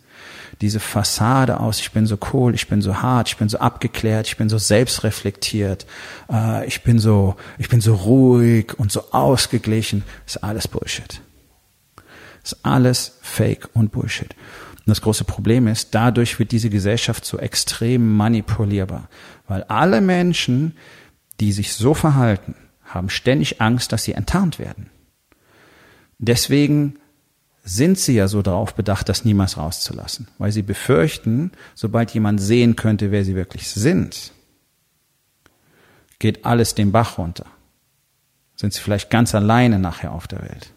diese 0.61 0.81
Fassade 0.81 1.61
aus, 1.61 1.81
ich 1.81 1.93
bin 1.93 2.07
so 2.07 2.19
cool, 2.33 2.55
ich 2.55 2.69
bin 2.69 2.81
so 2.81 3.03
hart, 3.03 3.29
ich 3.29 3.37
bin 3.37 3.49
so 3.49 3.59
abgeklärt, 3.59 4.27
ich 4.27 4.37
bin 4.37 4.49
so 4.49 4.59
selbstreflektiert, 4.59 5.87
äh, 6.33 6.67
ich 6.67 6.83
bin 6.83 6.99
so, 6.99 7.37
ich 7.59 7.69
bin 7.69 7.81
so 7.81 7.95
ruhig 7.95 8.79
und 8.79 8.91
so 8.91 9.13
ausgeglichen, 9.13 10.05
ist 10.27 10.43
alles 10.43 10.67
Bullshit. 10.67 11.21
Ist 12.43 12.65
alles 12.65 13.19
Fake 13.21 13.69
und 13.75 13.93
Bullshit. 13.93 14.35
Und 14.79 14.89
das 14.91 15.03
große 15.03 15.25
Problem 15.25 15.67
ist, 15.67 15.95
dadurch 15.95 16.39
wird 16.39 16.53
diese 16.53 16.71
Gesellschaft 16.71 17.25
so 17.25 17.39
extrem 17.39 18.17
manipulierbar, 18.17 19.09
weil 19.49 19.65
alle 19.65 20.01
Menschen, 20.01 20.77
die 21.41 21.53
sich 21.53 21.75
so 21.75 21.93
verhalten, 21.93 22.55
haben 22.85 23.11
ständig 23.11 23.61
Angst, 23.61 23.93
dass 23.93 24.05
sie 24.05 24.13
enttarnt 24.13 24.59
werden. 24.59 24.91
Deswegen 26.19 26.99
sind 27.69 27.99
sie 27.99 28.15
ja 28.15 28.29
so 28.29 28.43
darauf 28.43 28.75
bedacht, 28.75 29.09
das 29.09 29.25
niemals 29.25 29.59
rauszulassen, 29.59 30.29
weil 30.39 30.53
sie 30.53 30.63
befürchten, 30.63 31.51
sobald 31.75 32.13
jemand 32.13 32.41
sehen 32.41 32.77
könnte, 32.77 33.11
wer 33.11 33.25
sie 33.25 33.35
wirklich 33.35 33.69
sind, 33.69 34.33
geht 36.21 36.47
alles 36.47 36.77
den 36.77 36.93
Bach 36.93 37.19
runter. 37.19 37.47
Sind 38.55 38.73
sie 38.73 38.81
vielleicht 38.81 39.11
ganz 39.11 39.35
alleine 39.35 39.81
nachher 39.81 40.13
auf 40.13 40.29
der 40.29 40.43
Welt. 40.43 40.73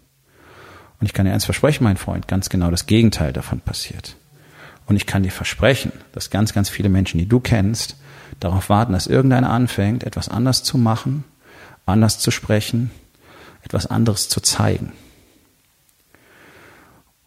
Und 1.00 1.06
ich 1.06 1.14
kann 1.14 1.28
dir 1.28 1.34
eins 1.34 1.46
versprechen, 1.46 1.84
mein 1.84 1.96
Freund, 1.96 2.28
ganz 2.28 2.50
genau 2.50 2.72
das 2.72 2.88
Gegenteil 2.88 3.34
davon 3.34 3.62
passiert. 3.62 4.16
Und 4.88 4.96
ich 4.96 5.06
kann 5.06 5.22
dir 5.22 5.32
versprechen, 5.32 5.92
dass 6.12 6.32
ganz, 6.32 6.54
ganz 6.54 6.70
viele 6.70 6.90
Menschen, 6.90 7.20
die 7.20 7.30
du 7.30 7.40
kennst, 7.40 7.98
darauf 8.40 8.68
warten, 8.70 8.94
dass 8.94 9.06
irgendeiner 9.06 9.52
anfängt, 9.52 10.04
etwas 10.04 10.28
anders 10.28 10.64
zu 10.64 10.80
machen, 10.80 11.24
anders 11.86 12.18
zu 12.18 12.32
sprechen, 12.32 12.90
etwas 13.62 13.86
anderes 13.86 14.28
zu 14.28 14.42
zeigen. 14.42 14.92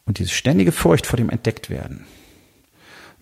Und 0.04 0.18
diese 0.18 0.30
ständige 0.30 0.72
Furcht 0.72 1.06
vor 1.06 1.16
dem 1.16 1.30
Entdecktwerden 1.30 2.04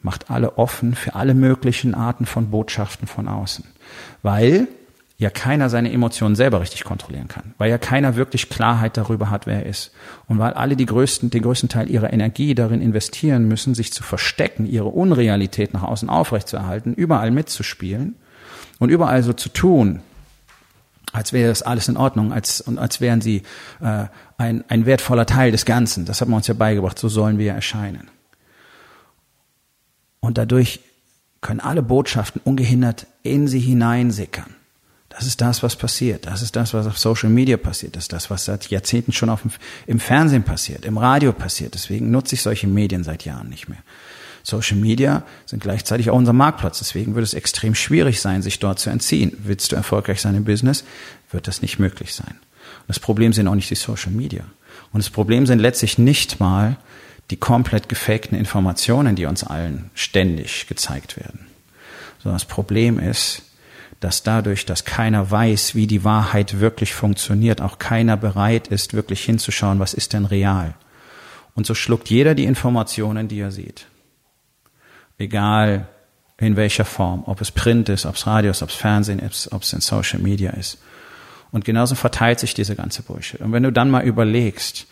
macht 0.02 0.30
alle 0.30 0.56
offen 0.56 0.94
für 0.94 1.14
alle 1.14 1.34
möglichen 1.34 1.94
Arten 1.94 2.25
von 2.26 2.50
Botschaften 2.50 3.06
von 3.06 3.28
außen. 3.28 3.64
Weil 4.22 4.68
ja 5.20 5.28
keiner 5.28 5.68
seine 5.68 5.92
Emotionen 5.92 6.34
selber 6.34 6.62
richtig 6.62 6.84
kontrollieren 6.84 7.28
kann, 7.28 7.54
weil 7.58 7.68
ja 7.68 7.76
keiner 7.76 8.16
wirklich 8.16 8.49
Klarheit 8.49 8.96
darüber 8.96 9.28
hat, 9.28 9.46
wer 9.46 9.56
er 9.56 9.66
ist 9.66 9.92
und 10.28 10.38
weil 10.38 10.54
alle 10.54 10.76
die 10.76 10.87
größten, 10.87 11.28
den 11.28 11.42
größten 11.42 11.68
Teil 11.68 11.90
ihrer 11.90 12.10
Energie 12.10 12.54
darin 12.54 12.80
investieren 12.80 13.46
müssen, 13.46 13.75
sich 13.75 13.92
zu 13.92 14.02
verstecken, 14.02 14.64
ihre 14.66 14.88
Unrealität 14.88 15.75
nach 15.75 15.82
außen 15.82 16.08
aufrechtzuerhalten, 16.08 16.94
überall 16.94 17.30
mitzuspielen 17.30 18.16
und 18.78 18.88
überall 18.88 19.22
so 19.22 19.34
zu 19.34 19.50
tun, 19.50 20.00
als 21.12 21.32
wäre 21.32 21.48
das 21.48 21.62
alles 21.62 21.88
in 21.88 21.96
Ordnung, 21.96 22.32
als, 22.32 22.60
und 22.60 22.78
als 22.78 23.00
wären 23.00 23.20
sie 23.20 23.42
äh, 23.80 24.06
ein, 24.38 24.64
ein 24.68 24.86
wertvoller 24.86 25.26
Teil 25.26 25.52
des 25.52 25.64
Ganzen. 25.64 26.04
Das 26.04 26.20
hat 26.20 26.28
man 26.28 26.38
uns 26.38 26.46
ja 26.46 26.54
beigebracht, 26.54 26.98
so 26.98 27.08
sollen 27.08 27.38
wir 27.38 27.52
erscheinen. 27.52 28.08
Und 30.20 30.38
dadurch 30.38 30.80
können 31.40 31.60
alle 31.60 31.82
Botschaften 31.82 32.40
ungehindert 32.44 33.06
in 33.22 33.48
sie 33.48 33.60
hineinsickern. 33.60 34.54
Das 35.08 35.26
ist 35.26 35.40
das, 35.40 35.62
was 35.62 35.74
passiert. 35.74 36.26
Das 36.26 36.40
ist 36.40 36.54
das, 36.54 36.72
was 36.72 36.86
auf 36.86 36.96
Social 36.96 37.30
Media 37.30 37.56
passiert. 37.56 37.96
Das 37.96 38.04
ist 38.04 38.12
das, 38.12 38.30
was 38.30 38.44
seit 38.44 38.70
Jahrzehnten 38.70 39.12
schon 39.12 39.28
auf 39.28 39.42
dem, 39.42 39.50
im 39.86 39.98
Fernsehen 39.98 40.44
passiert, 40.44 40.84
im 40.84 40.98
Radio 40.98 41.32
passiert. 41.32 41.74
Deswegen 41.74 42.10
nutze 42.10 42.36
ich 42.36 42.42
solche 42.42 42.68
Medien 42.68 43.02
seit 43.02 43.24
Jahren 43.24 43.48
nicht 43.48 43.68
mehr. 43.68 43.80
Social 44.42 44.76
Media 44.76 45.23
sind 45.47 45.62
gleichzeitig 45.62 46.11
auch 46.11 46.16
unser 46.16 46.32
Marktplatz. 46.32 46.78
Deswegen 46.78 47.14
wird 47.14 47.25
es 47.25 47.35
extrem 47.35 47.75
schwierig 47.75 48.20
sein, 48.20 48.42
sich 48.42 48.59
dort 48.59 48.78
zu 48.78 48.90
entziehen. 48.90 49.37
Willst 49.44 49.73
du 49.73 49.76
erfolgreich 49.76 50.20
sein 50.20 50.35
im 50.35 50.44
Business, 50.44 50.85
wird 51.30 51.47
das 51.47 51.62
nicht 51.62 51.78
möglich 51.78 52.14
sein. 52.14 52.35
Und 52.80 52.88
das 52.88 53.00
Problem 53.00 53.32
sind 53.32 53.49
auch 53.49 53.54
nicht 53.54 53.70
die 53.70 53.75
Social 53.75 54.12
Media. 54.12 54.44
Und 54.92 55.02
das 55.02 55.11
Problem 55.11 55.47
sind 55.47 55.59
letztlich 55.59 55.99
nicht 55.99 56.40
mal 56.40 56.76
die 57.30 57.37
komplett 57.37 57.88
gefakten 57.88 58.37
Informationen, 58.37 59.14
die 59.14 59.26
uns 59.26 59.44
allen 59.44 59.90
ständig 59.94 60.66
gezeigt 60.66 61.16
werden. 61.16 61.47
Sondern 62.23 62.37
das 62.37 62.44
Problem 62.44 62.99
ist, 62.99 63.42
dass 64.00 64.23
dadurch, 64.23 64.66
dass 64.66 64.85
keiner 64.85 65.30
weiß, 65.30 65.75
wie 65.75 65.87
die 65.87 66.04
Wahrheit 66.04 66.59
wirklich 66.59 66.94
funktioniert, 66.94 67.61
auch 67.61 67.78
keiner 67.78 68.16
bereit 68.16 68.68
ist, 68.68 68.94
wirklich 68.94 69.23
hinzuschauen, 69.25 69.78
was 69.78 69.94
ist 69.94 70.14
denn 70.14 70.25
real. 70.25 70.75
Und 71.54 71.66
so 71.66 71.75
schluckt 71.75 72.09
jeder 72.09 72.35
die 72.35 72.44
Informationen, 72.44 73.28
die 73.28 73.40
er 73.40 73.50
sieht 73.50 73.87
egal 75.20 75.86
in 76.38 76.56
welcher 76.56 76.84
Form, 76.84 77.22
ob 77.26 77.40
es 77.40 77.50
Print 77.50 77.88
ist, 77.90 78.06
ob 78.06 78.16
es 78.16 78.26
Radio 78.26 78.50
ist, 78.50 78.62
ob 78.62 78.70
es 78.70 78.74
Fernsehen 78.74 79.18
ist, 79.18 79.52
ob 79.52 79.62
es 79.62 79.72
in 79.72 79.80
Social 79.80 80.20
Media 80.20 80.50
ist. 80.52 80.78
Und 81.52 81.64
genauso 81.64 81.94
verteilt 81.94 82.40
sich 82.40 82.54
diese 82.54 82.74
ganze 82.76 83.02
Bullshit. 83.02 83.40
Und 83.40 83.52
wenn 83.52 83.62
du 83.62 83.72
dann 83.72 83.90
mal 83.90 84.04
überlegst, 84.04 84.86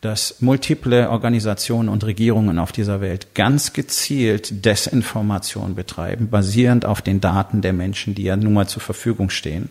dass 0.00 0.40
multiple 0.40 1.10
Organisationen 1.10 1.88
und 1.88 2.04
Regierungen 2.04 2.58
auf 2.58 2.72
dieser 2.72 3.00
Welt 3.00 3.34
ganz 3.34 3.72
gezielt 3.72 4.64
Desinformation 4.64 5.74
betreiben, 5.74 6.28
basierend 6.28 6.86
auf 6.86 7.02
den 7.02 7.20
Daten 7.20 7.62
der 7.62 7.72
Menschen, 7.72 8.14
die 8.14 8.24
ja 8.24 8.36
nun 8.36 8.52
mal 8.52 8.68
zur 8.68 8.82
Verfügung 8.82 9.30
stehen. 9.30 9.70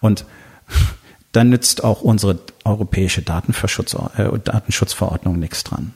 Und 0.00 0.24
dann 1.32 1.50
nützt 1.50 1.84
auch 1.84 2.02
unsere 2.02 2.38
europäische 2.64 3.20
äh, 3.20 3.24
Datenschutzverordnung 3.24 5.38
nichts 5.38 5.64
dran. 5.64 5.92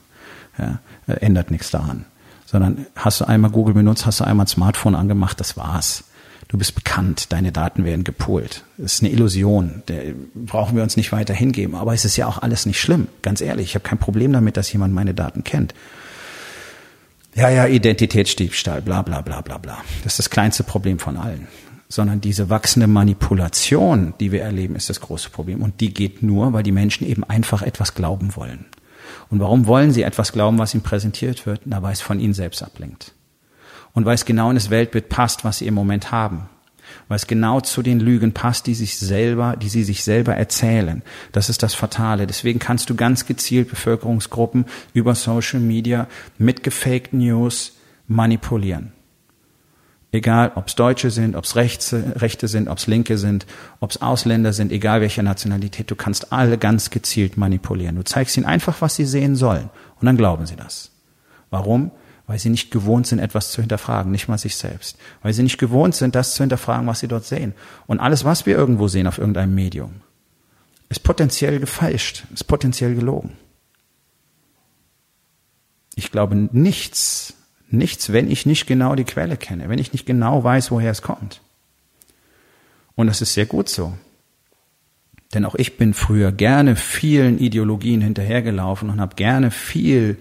Ja, 0.58 0.80
äh, 1.06 1.14
ändert 1.14 1.50
nichts 1.50 1.70
daran 1.70 2.04
sondern 2.52 2.86
hast 2.94 3.20
du 3.20 3.24
einmal 3.24 3.50
Google 3.50 3.72
benutzt, 3.72 4.04
hast 4.04 4.20
du 4.20 4.24
einmal 4.24 4.44
ein 4.44 4.48
Smartphone 4.48 4.94
angemacht, 4.94 5.40
das 5.40 5.56
war's. 5.56 6.04
Du 6.48 6.58
bist 6.58 6.74
bekannt, 6.74 7.32
deine 7.32 7.50
Daten 7.50 7.86
werden 7.86 8.04
gepolt. 8.04 8.64
Das 8.76 8.94
ist 8.94 9.02
eine 9.02 9.10
Illusion, 9.10 9.82
der 9.88 10.12
brauchen 10.34 10.76
wir 10.76 10.82
uns 10.82 10.98
nicht 10.98 11.12
weiter 11.12 11.32
hingeben. 11.32 11.74
Aber 11.74 11.94
es 11.94 12.04
ist 12.04 12.18
ja 12.18 12.26
auch 12.26 12.42
alles 12.42 12.66
nicht 12.66 12.78
schlimm, 12.78 13.08
ganz 13.22 13.40
ehrlich. 13.40 13.68
Ich 13.68 13.74
habe 13.74 13.88
kein 13.88 13.96
Problem 13.96 14.34
damit, 14.34 14.58
dass 14.58 14.70
jemand 14.70 14.92
meine 14.92 15.14
Daten 15.14 15.44
kennt. 15.44 15.72
Ja, 17.34 17.48
ja, 17.48 17.66
Identitätsdiebstahl, 17.66 18.82
bla 18.82 19.00
bla 19.00 19.22
bla 19.22 19.40
bla 19.40 19.56
bla. 19.56 19.78
Das 20.04 20.12
ist 20.12 20.18
das 20.18 20.30
kleinste 20.30 20.62
Problem 20.62 20.98
von 20.98 21.16
allen. 21.16 21.48
Sondern 21.88 22.20
diese 22.20 22.50
wachsende 22.50 22.86
Manipulation, 22.86 24.12
die 24.20 24.30
wir 24.30 24.42
erleben, 24.42 24.76
ist 24.76 24.90
das 24.90 25.00
große 25.00 25.30
Problem. 25.30 25.62
Und 25.62 25.80
die 25.80 25.94
geht 25.94 26.22
nur, 26.22 26.52
weil 26.52 26.62
die 26.62 26.72
Menschen 26.72 27.06
eben 27.06 27.24
einfach 27.24 27.62
etwas 27.62 27.94
glauben 27.94 28.36
wollen. 28.36 28.66
Und 29.30 29.40
warum 29.40 29.66
wollen 29.66 29.92
sie 29.92 30.02
etwas 30.02 30.32
glauben, 30.32 30.58
was 30.58 30.74
ihnen 30.74 30.82
präsentiert 30.82 31.46
wird? 31.46 31.62
Na, 31.64 31.82
weil 31.82 31.92
es 31.92 32.00
von 32.00 32.20
ihnen 32.20 32.34
selbst 32.34 32.62
ablenkt. 32.62 33.12
Und 33.92 34.04
weil 34.04 34.14
es 34.14 34.24
genau 34.24 34.50
in 34.50 34.56
das 34.56 34.70
Weltbild 34.70 35.08
passt, 35.08 35.44
was 35.44 35.58
sie 35.58 35.66
im 35.66 35.74
Moment 35.74 36.12
haben. 36.12 36.48
Weil 37.08 37.16
es 37.16 37.26
genau 37.26 37.60
zu 37.60 37.82
den 37.82 38.00
Lügen 38.00 38.32
passt, 38.32 38.66
die 38.66 38.74
sich 38.74 38.98
selber, 38.98 39.56
die 39.56 39.68
sie 39.68 39.84
sich 39.84 40.04
selber 40.04 40.34
erzählen. 40.34 41.02
Das 41.32 41.48
ist 41.48 41.62
das 41.62 41.74
Fatale. 41.74 42.26
Deswegen 42.26 42.58
kannst 42.58 42.90
du 42.90 42.94
ganz 42.94 43.26
gezielt 43.26 43.70
Bevölkerungsgruppen 43.70 44.66
über 44.92 45.14
Social 45.14 45.60
Media 45.60 46.06
mit 46.38 46.62
gefakten 46.62 47.20
News 47.20 47.76
manipulieren. 48.08 48.92
Egal, 50.14 50.52
ob 50.56 50.68
es 50.68 50.74
Deutsche 50.74 51.10
sind, 51.10 51.34
ob 51.34 51.44
es 51.44 51.56
Rechte 51.56 52.46
sind, 52.46 52.68
ob 52.68 52.76
es 52.76 52.86
Linke 52.86 53.16
sind, 53.16 53.46
ob 53.80 53.90
es 53.90 54.02
Ausländer 54.02 54.52
sind, 54.52 54.70
egal 54.70 55.00
welcher 55.00 55.22
Nationalität, 55.22 55.90
du 55.90 55.96
kannst 55.96 56.34
alle 56.34 56.58
ganz 56.58 56.90
gezielt 56.90 57.38
manipulieren. 57.38 57.96
Du 57.96 58.04
zeigst 58.04 58.36
ihnen 58.36 58.44
einfach, 58.44 58.82
was 58.82 58.94
sie 58.94 59.06
sehen 59.06 59.36
sollen. 59.36 59.70
Und 59.98 60.06
dann 60.06 60.18
glauben 60.18 60.44
sie 60.44 60.54
das. 60.54 60.90
Warum? 61.48 61.92
Weil 62.26 62.38
sie 62.38 62.50
nicht 62.50 62.70
gewohnt 62.70 63.06
sind, 63.06 63.20
etwas 63.20 63.52
zu 63.52 63.62
hinterfragen, 63.62 64.12
nicht 64.12 64.28
mal 64.28 64.36
sich 64.36 64.56
selbst. 64.56 64.98
Weil 65.22 65.32
sie 65.32 65.42
nicht 65.42 65.56
gewohnt 65.56 65.94
sind, 65.94 66.14
das 66.14 66.34
zu 66.34 66.42
hinterfragen, 66.42 66.86
was 66.86 67.00
sie 67.00 67.08
dort 67.08 67.24
sehen. 67.24 67.54
Und 67.86 67.98
alles, 67.98 68.22
was 68.22 68.44
wir 68.44 68.54
irgendwo 68.54 68.88
sehen 68.88 69.06
auf 69.06 69.16
irgendeinem 69.16 69.54
Medium, 69.54 70.02
ist 70.90 71.02
potenziell 71.02 71.58
gefälscht, 71.58 72.24
ist 72.34 72.44
potenziell 72.44 72.94
gelogen. 72.94 73.38
Ich 75.94 76.10
glaube, 76.10 76.36
nichts 76.36 77.34
nichts, 77.72 78.12
wenn 78.12 78.30
ich 78.30 78.46
nicht 78.46 78.66
genau 78.66 78.94
die 78.94 79.04
Quelle 79.04 79.36
kenne, 79.36 79.68
wenn 79.68 79.78
ich 79.78 79.92
nicht 79.92 80.06
genau 80.06 80.44
weiß, 80.44 80.70
woher 80.70 80.90
es 80.90 81.02
kommt. 81.02 81.40
Und 82.94 83.06
das 83.06 83.22
ist 83.22 83.34
sehr 83.34 83.46
gut 83.46 83.68
so. 83.68 83.94
Denn 85.34 85.44
auch 85.44 85.54
ich 85.54 85.78
bin 85.78 85.94
früher 85.94 86.30
gerne 86.30 86.76
vielen 86.76 87.38
Ideologien 87.38 88.02
hinterhergelaufen 88.02 88.90
und 88.90 89.00
habe 89.00 89.16
gerne 89.16 89.50
viel 89.50 90.18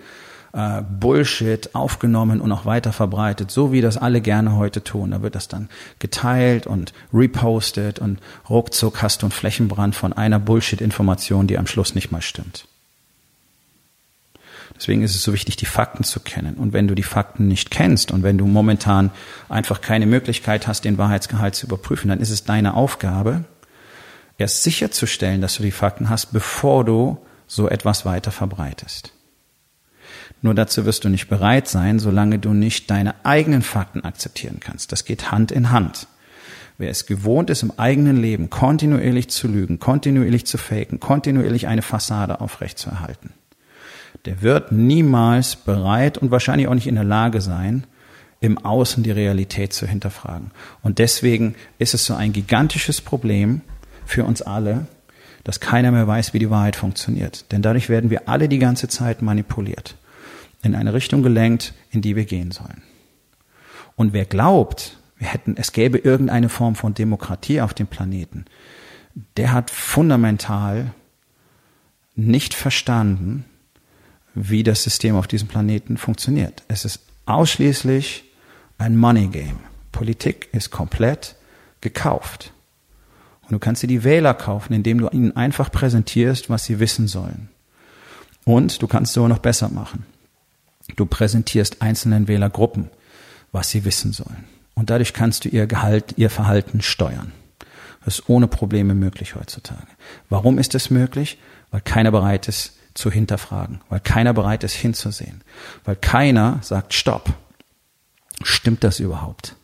äh, 0.53 0.81
Bullshit 0.81 1.75
aufgenommen 1.75 2.41
und 2.41 2.51
auch 2.51 2.65
weiter 2.65 2.93
verbreitet, 2.93 3.51
so 3.51 3.71
wie 3.71 3.81
das 3.81 3.97
alle 3.97 4.21
gerne 4.21 4.55
heute 4.55 4.83
tun. 4.83 5.11
Da 5.11 5.21
wird 5.21 5.35
das 5.35 5.47
dann 5.47 5.69
geteilt 5.99 6.65
und 6.65 6.93
repostet 7.13 7.99
und 7.99 8.19
ruckzuck 8.49 9.01
hast 9.01 9.21
du 9.21 9.27
einen 9.27 9.31
Flächenbrand 9.31 9.95
von 9.95 10.13
einer 10.13 10.39
Bullshit-Information, 10.39 11.47
die 11.47 11.57
am 11.57 11.67
Schluss 11.67 11.93
nicht 11.93 12.11
mal 12.11 12.21
stimmt. 12.21 12.67
Deswegen 14.81 15.03
ist 15.03 15.13
es 15.13 15.21
so 15.21 15.31
wichtig, 15.31 15.57
die 15.57 15.67
Fakten 15.67 16.03
zu 16.03 16.19
kennen. 16.19 16.55
Und 16.55 16.73
wenn 16.73 16.87
du 16.87 16.95
die 16.95 17.03
Fakten 17.03 17.47
nicht 17.47 17.69
kennst 17.69 18.09
und 18.09 18.23
wenn 18.23 18.39
du 18.39 18.47
momentan 18.47 19.11
einfach 19.47 19.79
keine 19.79 20.07
Möglichkeit 20.07 20.65
hast, 20.65 20.85
den 20.85 20.97
Wahrheitsgehalt 20.97 21.53
zu 21.53 21.67
überprüfen, 21.67 22.09
dann 22.09 22.19
ist 22.19 22.31
es 22.31 22.45
deine 22.45 22.73
Aufgabe, 22.73 23.45
erst 24.39 24.63
sicherzustellen, 24.63 25.39
dass 25.39 25.53
du 25.53 25.61
die 25.61 25.69
Fakten 25.69 26.09
hast, 26.09 26.33
bevor 26.33 26.83
du 26.83 27.19
so 27.45 27.69
etwas 27.69 28.07
weiter 28.07 28.31
verbreitest. 28.31 29.13
Nur 30.41 30.55
dazu 30.55 30.83
wirst 30.83 31.03
du 31.03 31.09
nicht 31.09 31.27
bereit 31.27 31.67
sein, 31.67 31.99
solange 31.99 32.39
du 32.39 32.51
nicht 32.55 32.89
deine 32.89 33.13
eigenen 33.23 33.61
Fakten 33.61 34.03
akzeptieren 34.03 34.59
kannst. 34.59 34.91
Das 34.91 35.05
geht 35.05 35.31
Hand 35.31 35.51
in 35.51 35.69
Hand. 35.69 36.07
Wer 36.79 36.89
es 36.89 37.05
gewohnt 37.05 37.51
ist, 37.51 37.61
im 37.61 37.77
eigenen 37.77 38.17
Leben 38.17 38.49
kontinuierlich 38.49 39.29
zu 39.29 39.47
lügen, 39.47 39.77
kontinuierlich 39.77 40.47
zu 40.47 40.57
faken, 40.57 40.99
kontinuierlich 40.99 41.67
eine 41.67 41.83
Fassade 41.83 42.41
aufrechtzuerhalten, 42.41 43.31
der 44.25 44.41
wird 44.41 44.71
niemals 44.71 45.55
bereit 45.55 46.17
und 46.17 46.31
wahrscheinlich 46.31 46.67
auch 46.67 46.73
nicht 46.73 46.87
in 46.87 46.95
der 46.95 47.03
Lage 47.03 47.41
sein, 47.41 47.85
im 48.39 48.57
Außen 48.57 49.03
die 49.03 49.11
Realität 49.11 49.71
zu 49.71 49.87
hinterfragen. 49.87 50.51
Und 50.81 50.99
deswegen 50.99 51.55
ist 51.77 51.93
es 51.93 52.05
so 52.05 52.15
ein 52.15 52.33
gigantisches 52.33 52.99
Problem 52.99 53.61
für 54.05 54.25
uns 54.25 54.41
alle, 54.41 54.87
dass 55.43 55.59
keiner 55.59 55.91
mehr 55.91 56.07
weiß, 56.07 56.33
wie 56.33 56.39
die 56.39 56.49
Wahrheit 56.49 56.75
funktioniert. 56.75 57.51
Denn 57.51 57.61
dadurch 57.61 57.89
werden 57.89 58.09
wir 58.09 58.27
alle 58.27 58.49
die 58.49 58.59
ganze 58.59 58.87
Zeit 58.87 59.21
manipuliert, 59.21 59.95
in 60.63 60.75
eine 60.75 60.93
Richtung 60.93 61.23
gelenkt, 61.23 61.73
in 61.91 62.01
die 62.01 62.15
wir 62.15 62.25
gehen 62.25 62.51
sollen. 62.51 62.81
Und 63.95 64.13
wer 64.13 64.25
glaubt, 64.25 64.97
wir 65.17 65.27
hätten, 65.27 65.55
es 65.57 65.71
gäbe 65.71 65.99
irgendeine 65.99 66.49
Form 66.49 66.75
von 66.75 66.93
Demokratie 66.93 67.61
auf 67.61 67.73
dem 67.73 67.87
Planeten, 67.87 68.45
der 69.37 69.51
hat 69.51 69.69
fundamental 69.69 70.93
nicht 72.15 72.53
verstanden, 72.53 73.45
wie 74.33 74.63
das 74.63 74.83
System 74.83 75.15
auf 75.15 75.27
diesem 75.27 75.47
Planeten 75.47 75.97
funktioniert. 75.97 76.63
Es 76.67 76.85
ist 76.85 77.01
ausschließlich 77.25 78.23
ein 78.77 78.97
Money 78.97 79.27
Game. 79.27 79.59
Politik 79.91 80.49
ist 80.53 80.71
komplett 80.71 81.35
gekauft. 81.81 82.53
Und 83.43 83.51
du 83.51 83.59
kannst 83.59 83.83
dir 83.83 83.87
die 83.87 84.03
Wähler 84.03 84.33
kaufen, 84.33 84.73
indem 84.73 84.99
du 84.99 85.09
ihnen 85.09 85.35
einfach 85.35 85.71
präsentierst, 85.71 86.49
was 86.49 86.65
sie 86.65 86.79
wissen 86.79 87.07
sollen. 87.07 87.49
Und 88.45 88.81
du 88.81 88.87
kannst 88.87 89.09
es 89.09 89.13
sogar 89.13 89.29
noch 89.29 89.39
besser 89.39 89.69
machen. 89.69 90.05
Du 90.95 91.05
präsentierst 91.05 91.81
einzelnen 91.81 92.27
Wählergruppen, 92.27 92.89
was 93.51 93.69
sie 93.69 93.85
wissen 93.85 94.13
sollen. 94.13 94.45
Und 94.73 94.89
dadurch 94.89 95.13
kannst 95.13 95.45
du 95.45 95.49
ihr 95.49 95.67
Gehalt, 95.67 96.13
ihr 96.17 96.29
Verhalten 96.29 96.81
steuern. 96.81 97.33
Das 98.03 98.19
ist 98.19 98.29
ohne 98.29 98.47
Probleme 98.47 98.95
möglich 98.95 99.35
heutzutage. 99.35 99.87
Warum 100.29 100.57
ist 100.57 100.73
es 100.73 100.89
möglich? 100.89 101.37
Weil 101.69 101.81
keiner 101.81 102.11
bereit 102.11 102.47
ist 102.47 102.73
zu 102.93 103.11
hinterfragen, 103.11 103.81
weil 103.89 103.99
keiner 103.99 104.33
bereit 104.33 104.63
ist 104.63 104.73
hinzusehen, 104.73 105.43
weil 105.83 105.95
keiner 105.95 106.59
sagt 106.61 106.93
Stopp. 106.93 107.33
Stimmt 108.43 108.83
das 108.83 108.99
überhaupt? 108.99 109.55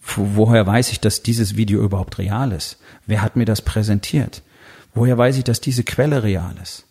Woher 0.00 0.66
weiß 0.66 0.90
ich, 0.90 1.00
dass 1.00 1.22
dieses 1.22 1.56
Video 1.56 1.82
überhaupt 1.82 2.18
real 2.18 2.52
ist? 2.52 2.78
Wer 3.06 3.22
hat 3.22 3.36
mir 3.36 3.44
das 3.44 3.62
präsentiert? 3.62 4.42
Woher 4.94 5.16
weiß 5.16 5.36
ich, 5.36 5.44
dass 5.44 5.60
diese 5.60 5.84
Quelle 5.84 6.22
real 6.22 6.54
ist? 6.60 6.86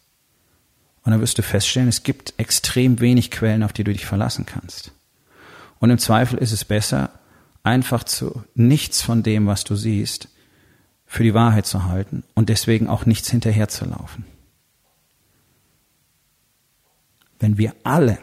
Und 1.03 1.12
dann 1.12 1.21
wirst 1.21 1.38
du 1.38 1.43
feststellen, 1.43 1.89
es 1.89 2.03
gibt 2.03 2.33
extrem 2.38 3.00
wenig 3.00 3.31
Quellen, 3.31 3.63
auf 3.63 3.74
die 3.74 3.83
du 3.83 3.91
dich 3.91 4.05
verlassen 4.05 4.45
kannst. 4.45 4.91
Und 5.79 5.89
im 5.89 5.98
Zweifel 5.98 6.38
ist 6.38 6.51
es 6.51 6.63
besser, 6.63 7.10
einfach 7.63 8.03
zu 8.03 8.43
nichts 8.55 9.01
von 9.01 9.24
dem, 9.24 9.48
was 9.48 9.63
du 9.63 9.75
siehst, 9.75 10.29
für 11.05 11.24
die 11.24 11.33
Wahrheit 11.33 11.65
zu 11.65 11.86
halten 11.86 12.24
und 12.36 12.50
deswegen 12.50 12.88
auch 12.88 13.05
nichts 13.05 13.29
hinterherzulaufen. 13.29 14.25
Wenn 17.41 17.57
wir 17.57 17.74
alle 17.83 18.19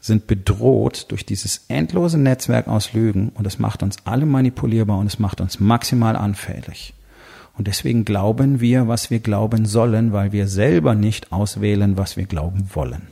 sind 0.00 0.26
bedroht 0.26 1.06
durch 1.10 1.24
dieses 1.24 1.66
endlose 1.68 2.18
Netzwerk 2.18 2.68
aus 2.68 2.92
Lügen 2.92 3.30
und 3.30 3.46
es 3.46 3.58
macht 3.58 3.82
uns 3.82 3.98
alle 4.04 4.26
manipulierbar 4.26 4.98
und 4.98 5.06
es 5.06 5.18
macht 5.18 5.40
uns 5.40 5.60
maximal 5.60 6.16
anfällig. 6.16 6.94
Und 7.56 7.66
deswegen 7.66 8.04
glauben 8.04 8.60
wir, 8.60 8.88
was 8.88 9.10
wir 9.10 9.20
glauben 9.20 9.66
sollen, 9.66 10.12
weil 10.12 10.32
wir 10.32 10.48
selber 10.48 10.94
nicht 10.94 11.32
auswählen, 11.32 11.96
was 11.96 12.16
wir 12.16 12.24
glauben 12.24 12.70
wollen. 12.72 13.08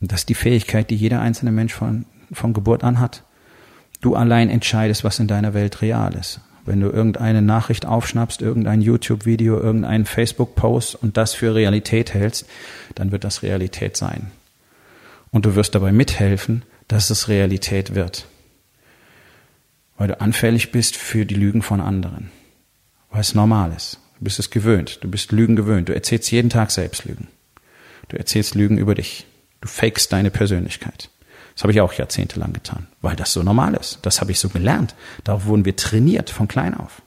Und 0.00 0.10
das 0.12 0.20
ist 0.20 0.28
die 0.28 0.34
Fähigkeit, 0.34 0.90
die 0.90 0.96
jeder 0.96 1.20
einzelne 1.20 1.52
Mensch 1.52 1.72
von, 1.72 2.06
von 2.32 2.52
Geburt 2.52 2.84
an 2.84 2.98
hat. 2.98 3.24
Du 4.00 4.16
allein 4.16 4.50
entscheidest, 4.50 5.04
was 5.04 5.18
in 5.18 5.28
deiner 5.28 5.54
Welt 5.54 5.82
real 5.82 6.14
ist. 6.14 6.40
Wenn 6.70 6.82
du 6.82 6.88
irgendeine 6.88 7.42
Nachricht 7.42 7.84
aufschnappst, 7.84 8.42
irgendein 8.42 8.80
YouTube-Video, 8.80 9.58
irgendeinen 9.58 10.04
Facebook-Post 10.04 10.94
und 10.94 11.16
das 11.16 11.34
für 11.34 11.52
Realität 11.52 12.14
hältst, 12.14 12.46
dann 12.94 13.10
wird 13.10 13.24
das 13.24 13.42
Realität 13.42 13.96
sein. 13.96 14.30
Und 15.32 15.46
du 15.46 15.56
wirst 15.56 15.74
dabei 15.74 15.90
mithelfen, 15.90 16.62
dass 16.86 17.10
es 17.10 17.26
Realität 17.26 17.96
wird. 17.96 18.26
Weil 19.98 20.06
du 20.06 20.20
anfällig 20.20 20.70
bist 20.70 20.96
für 20.96 21.26
die 21.26 21.34
Lügen 21.34 21.62
von 21.62 21.80
anderen. 21.80 22.30
Weil 23.10 23.22
es 23.22 23.34
normal 23.34 23.72
ist. 23.76 23.98
Du 24.20 24.24
bist 24.26 24.38
es 24.38 24.50
gewöhnt. 24.50 25.00
Du 25.02 25.10
bist 25.10 25.32
Lügen 25.32 25.56
gewöhnt. 25.56 25.88
Du 25.88 25.92
erzählst 25.92 26.30
jeden 26.30 26.50
Tag 26.50 26.70
selbst 26.70 27.04
Lügen. 27.04 27.26
Du 28.10 28.16
erzählst 28.16 28.54
Lügen 28.54 28.78
über 28.78 28.94
dich. 28.94 29.26
Du 29.60 29.66
fakest 29.66 30.12
deine 30.12 30.30
Persönlichkeit. 30.30 31.10
Das 31.60 31.64
habe 31.64 31.72
ich 31.72 31.82
auch 31.82 31.92
jahrzehntelang 31.92 32.54
getan, 32.54 32.86
weil 33.02 33.16
das 33.16 33.34
so 33.34 33.42
normal 33.42 33.74
ist. 33.74 33.98
Das 34.00 34.22
habe 34.22 34.32
ich 34.32 34.40
so 34.40 34.48
gelernt. 34.48 34.94
Darauf 35.24 35.44
wurden 35.44 35.66
wir 35.66 35.76
trainiert 35.76 36.30
von 36.30 36.48
klein 36.48 36.72
auf. 36.72 37.02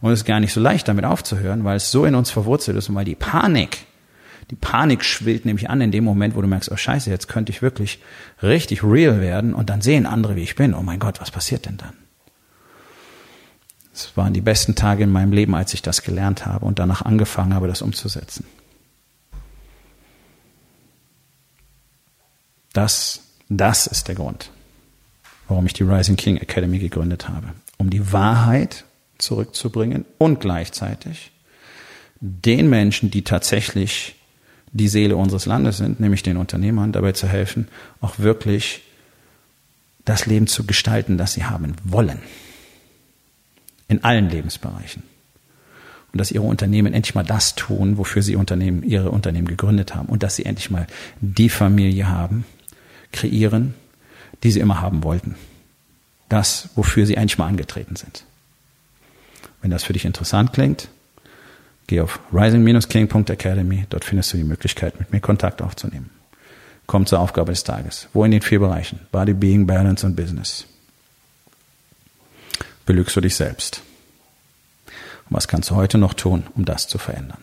Und 0.00 0.12
es 0.12 0.20
ist 0.20 0.24
gar 0.24 0.40
nicht 0.40 0.54
so 0.54 0.62
leicht, 0.62 0.88
damit 0.88 1.04
aufzuhören, 1.04 1.62
weil 1.62 1.76
es 1.76 1.90
so 1.90 2.06
in 2.06 2.14
uns 2.14 2.30
verwurzelt 2.30 2.78
ist 2.78 2.88
und 2.88 2.94
weil 2.94 3.04
die 3.04 3.14
Panik, 3.14 3.84
die 4.50 4.56
Panik 4.56 5.04
schwillt 5.04 5.44
nämlich 5.44 5.68
an 5.68 5.82
in 5.82 5.90
dem 5.92 6.04
Moment, 6.04 6.36
wo 6.36 6.40
du 6.40 6.48
merkst, 6.48 6.72
oh 6.72 6.76
scheiße, 6.78 7.10
jetzt 7.10 7.28
könnte 7.28 7.52
ich 7.52 7.60
wirklich 7.60 8.00
richtig 8.42 8.82
real 8.82 9.20
werden 9.20 9.52
und 9.52 9.68
dann 9.68 9.82
sehen 9.82 10.06
andere, 10.06 10.36
wie 10.36 10.42
ich 10.42 10.56
bin. 10.56 10.72
Oh 10.72 10.80
mein 10.80 10.98
Gott, 10.98 11.20
was 11.20 11.30
passiert 11.30 11.66
denn 11.66 11.76
dann? 11.76 11.92
Es 13.92 14.16
waren 14.16 14.32
die 14.32 14.40
besten 14.40 14.74
Tage 14.74 15.04
in 15.04 15.12
meinem 15.12 15.32
Leben, 15.32 15.54
als 15.54 15.74
ich 15.74 15.82
das 15.82 16.00
gelernt 16.00 16.46
habe 16.46 16.64
und 16.64 16.78
danach 16.78 17.02
angefangen 17.02 17.52
habe, 17.52 17.68
das 17.68 17.82
umzusetzen. 17.82 18.46
Das, 22.72 23.25
das 23.48 23.86
ist 23.86 24.08
der 24.08 24.14
Grund, 24.14 24.50
warum 25.48 25.66
ich 25.66 25.72
die 25.72 25.84
Rising 25.84 26.16
King 26.16 26.36
Academy 26.38 26.78
gegründet 26.78 27.28
habe. 27.28 27.48
Um 27.78 27.90
die 27.90 28.12
Wahrheit 28.12 28.84
zurückzubringen 29.18 30.04
und 30.18 30.40
gleichzeitig 30.40 31.30
den 32.20 32.68
Menschen, 32.68 33.10
die 33.10 33.22
tatsächlich 33.22 34.16
die 34.72 34.88
Seele 34.88 35.16
unseres 35.16 35.46
Landes 35.46 35.78
sind, 35.78 36.00
nämlich 36.00 36.22
den 36.22 36.36
Unternehmern, 36.36 36.92
dabei 36.92 37.12
zu 37.12 37.28
helfen, 37.28 37.68
auch 38.00 38.18
wirklich 38.18 38.82
das 40.04 40.26
Leben 40.26 40.46
zu 40.46 40.64
gestalten, 40.64 41.18
das 41.18 41.34
sie 41.34 41.44
haben 41.44 41.74
wollen. 41.84 42.18
In 43.88 44.04
allen 44.04 44.30
Lebensbereichen. 44.30 45.02
Und 46.12 46.18
dass 46.18 46.30
ihre 46.30 46.44
Unternehmen 46.44 46.94
endlich 46.94 47.14
mal 47.14 47.24
das 47.24 47.54
tun, 47.54 47.98
wofür 47.98 48.22
sie 48.22 48.36
Unternehmen, 48.36 48.82
ihre 48.82 49.10
Unternehmen 49.10 49.48
gegründet 49.48 49.94
haben. 49.94 50.08
Und 50.08 50.22
dass 50.22 50.36
sie 50.36 50.46
endlich 50.46 50.70
mal 50.70 50.86
die 51.20 51.48
Familie 51.48 52.08
haben, 52.08 52.44
kreieren, 53.12 53.74
die 54.42 54.50
sie 54.50 54.60
immer 54.60 54.80
haben 54.80 55.02
wollten. 55.02 55.36
Das, 56.28 56.70
wofür 56.74 57.06
sie 57.06 57.16
eigentlich 57.16 57.38
mal 57.38 57.46
angetreten 57.46 57.96
sind. 57.96 58.24
Wenn 59.62 59.70
das 59.70 59.84
für 59.84 59.92
dich 59.92 60.04
interessant 60.04 60.52
klingt, 60.52 60.88
Geh 61.86 62.00
auf 62.00 62.20
rising-king.academy. 62.32 63.86
Dort 63.88 64.04
findest 64.04 64.32
du 64.32 64.36
die 64.36 64.44
Möglichkeit, 64.44 64.98
mit 64.98 65.12
mir 65.12 65.20
Kontakt 65.20 65.62
aufzunehmen. 65.62 66.10
Komm 66.86 67.06
zur 67.06 67.20
Aufgabe 67.20 67.52
des 67.52 67.64
Tages. 67.64 68.08
Wo 68.12 68.24
in 68.24 68.30
den 68.30 68.42
vier 68.42 68.60
Bereichen? 68.60 69.00
Body, 69.12 69.34
Being, 69.34 69.66
Balance 69.66 70.04
und 70.04 70.16
Business. 70.16 70.66
Belügst 72.84 73.14
du 73.16 73.20
dich 73.20 73.34
selbst? 73.34 73.82
Und 75.28 75.36
was 75.36 75.48
kannst 75.48 75.70
du 75.70 75.76
heute 75.76 75.98
noch 75.98 76.14
tun, 76.14 76.44
um 76.54 76.64
das 76.64 76.86
zu 76.88 76.98
verändern? 76.98 77.42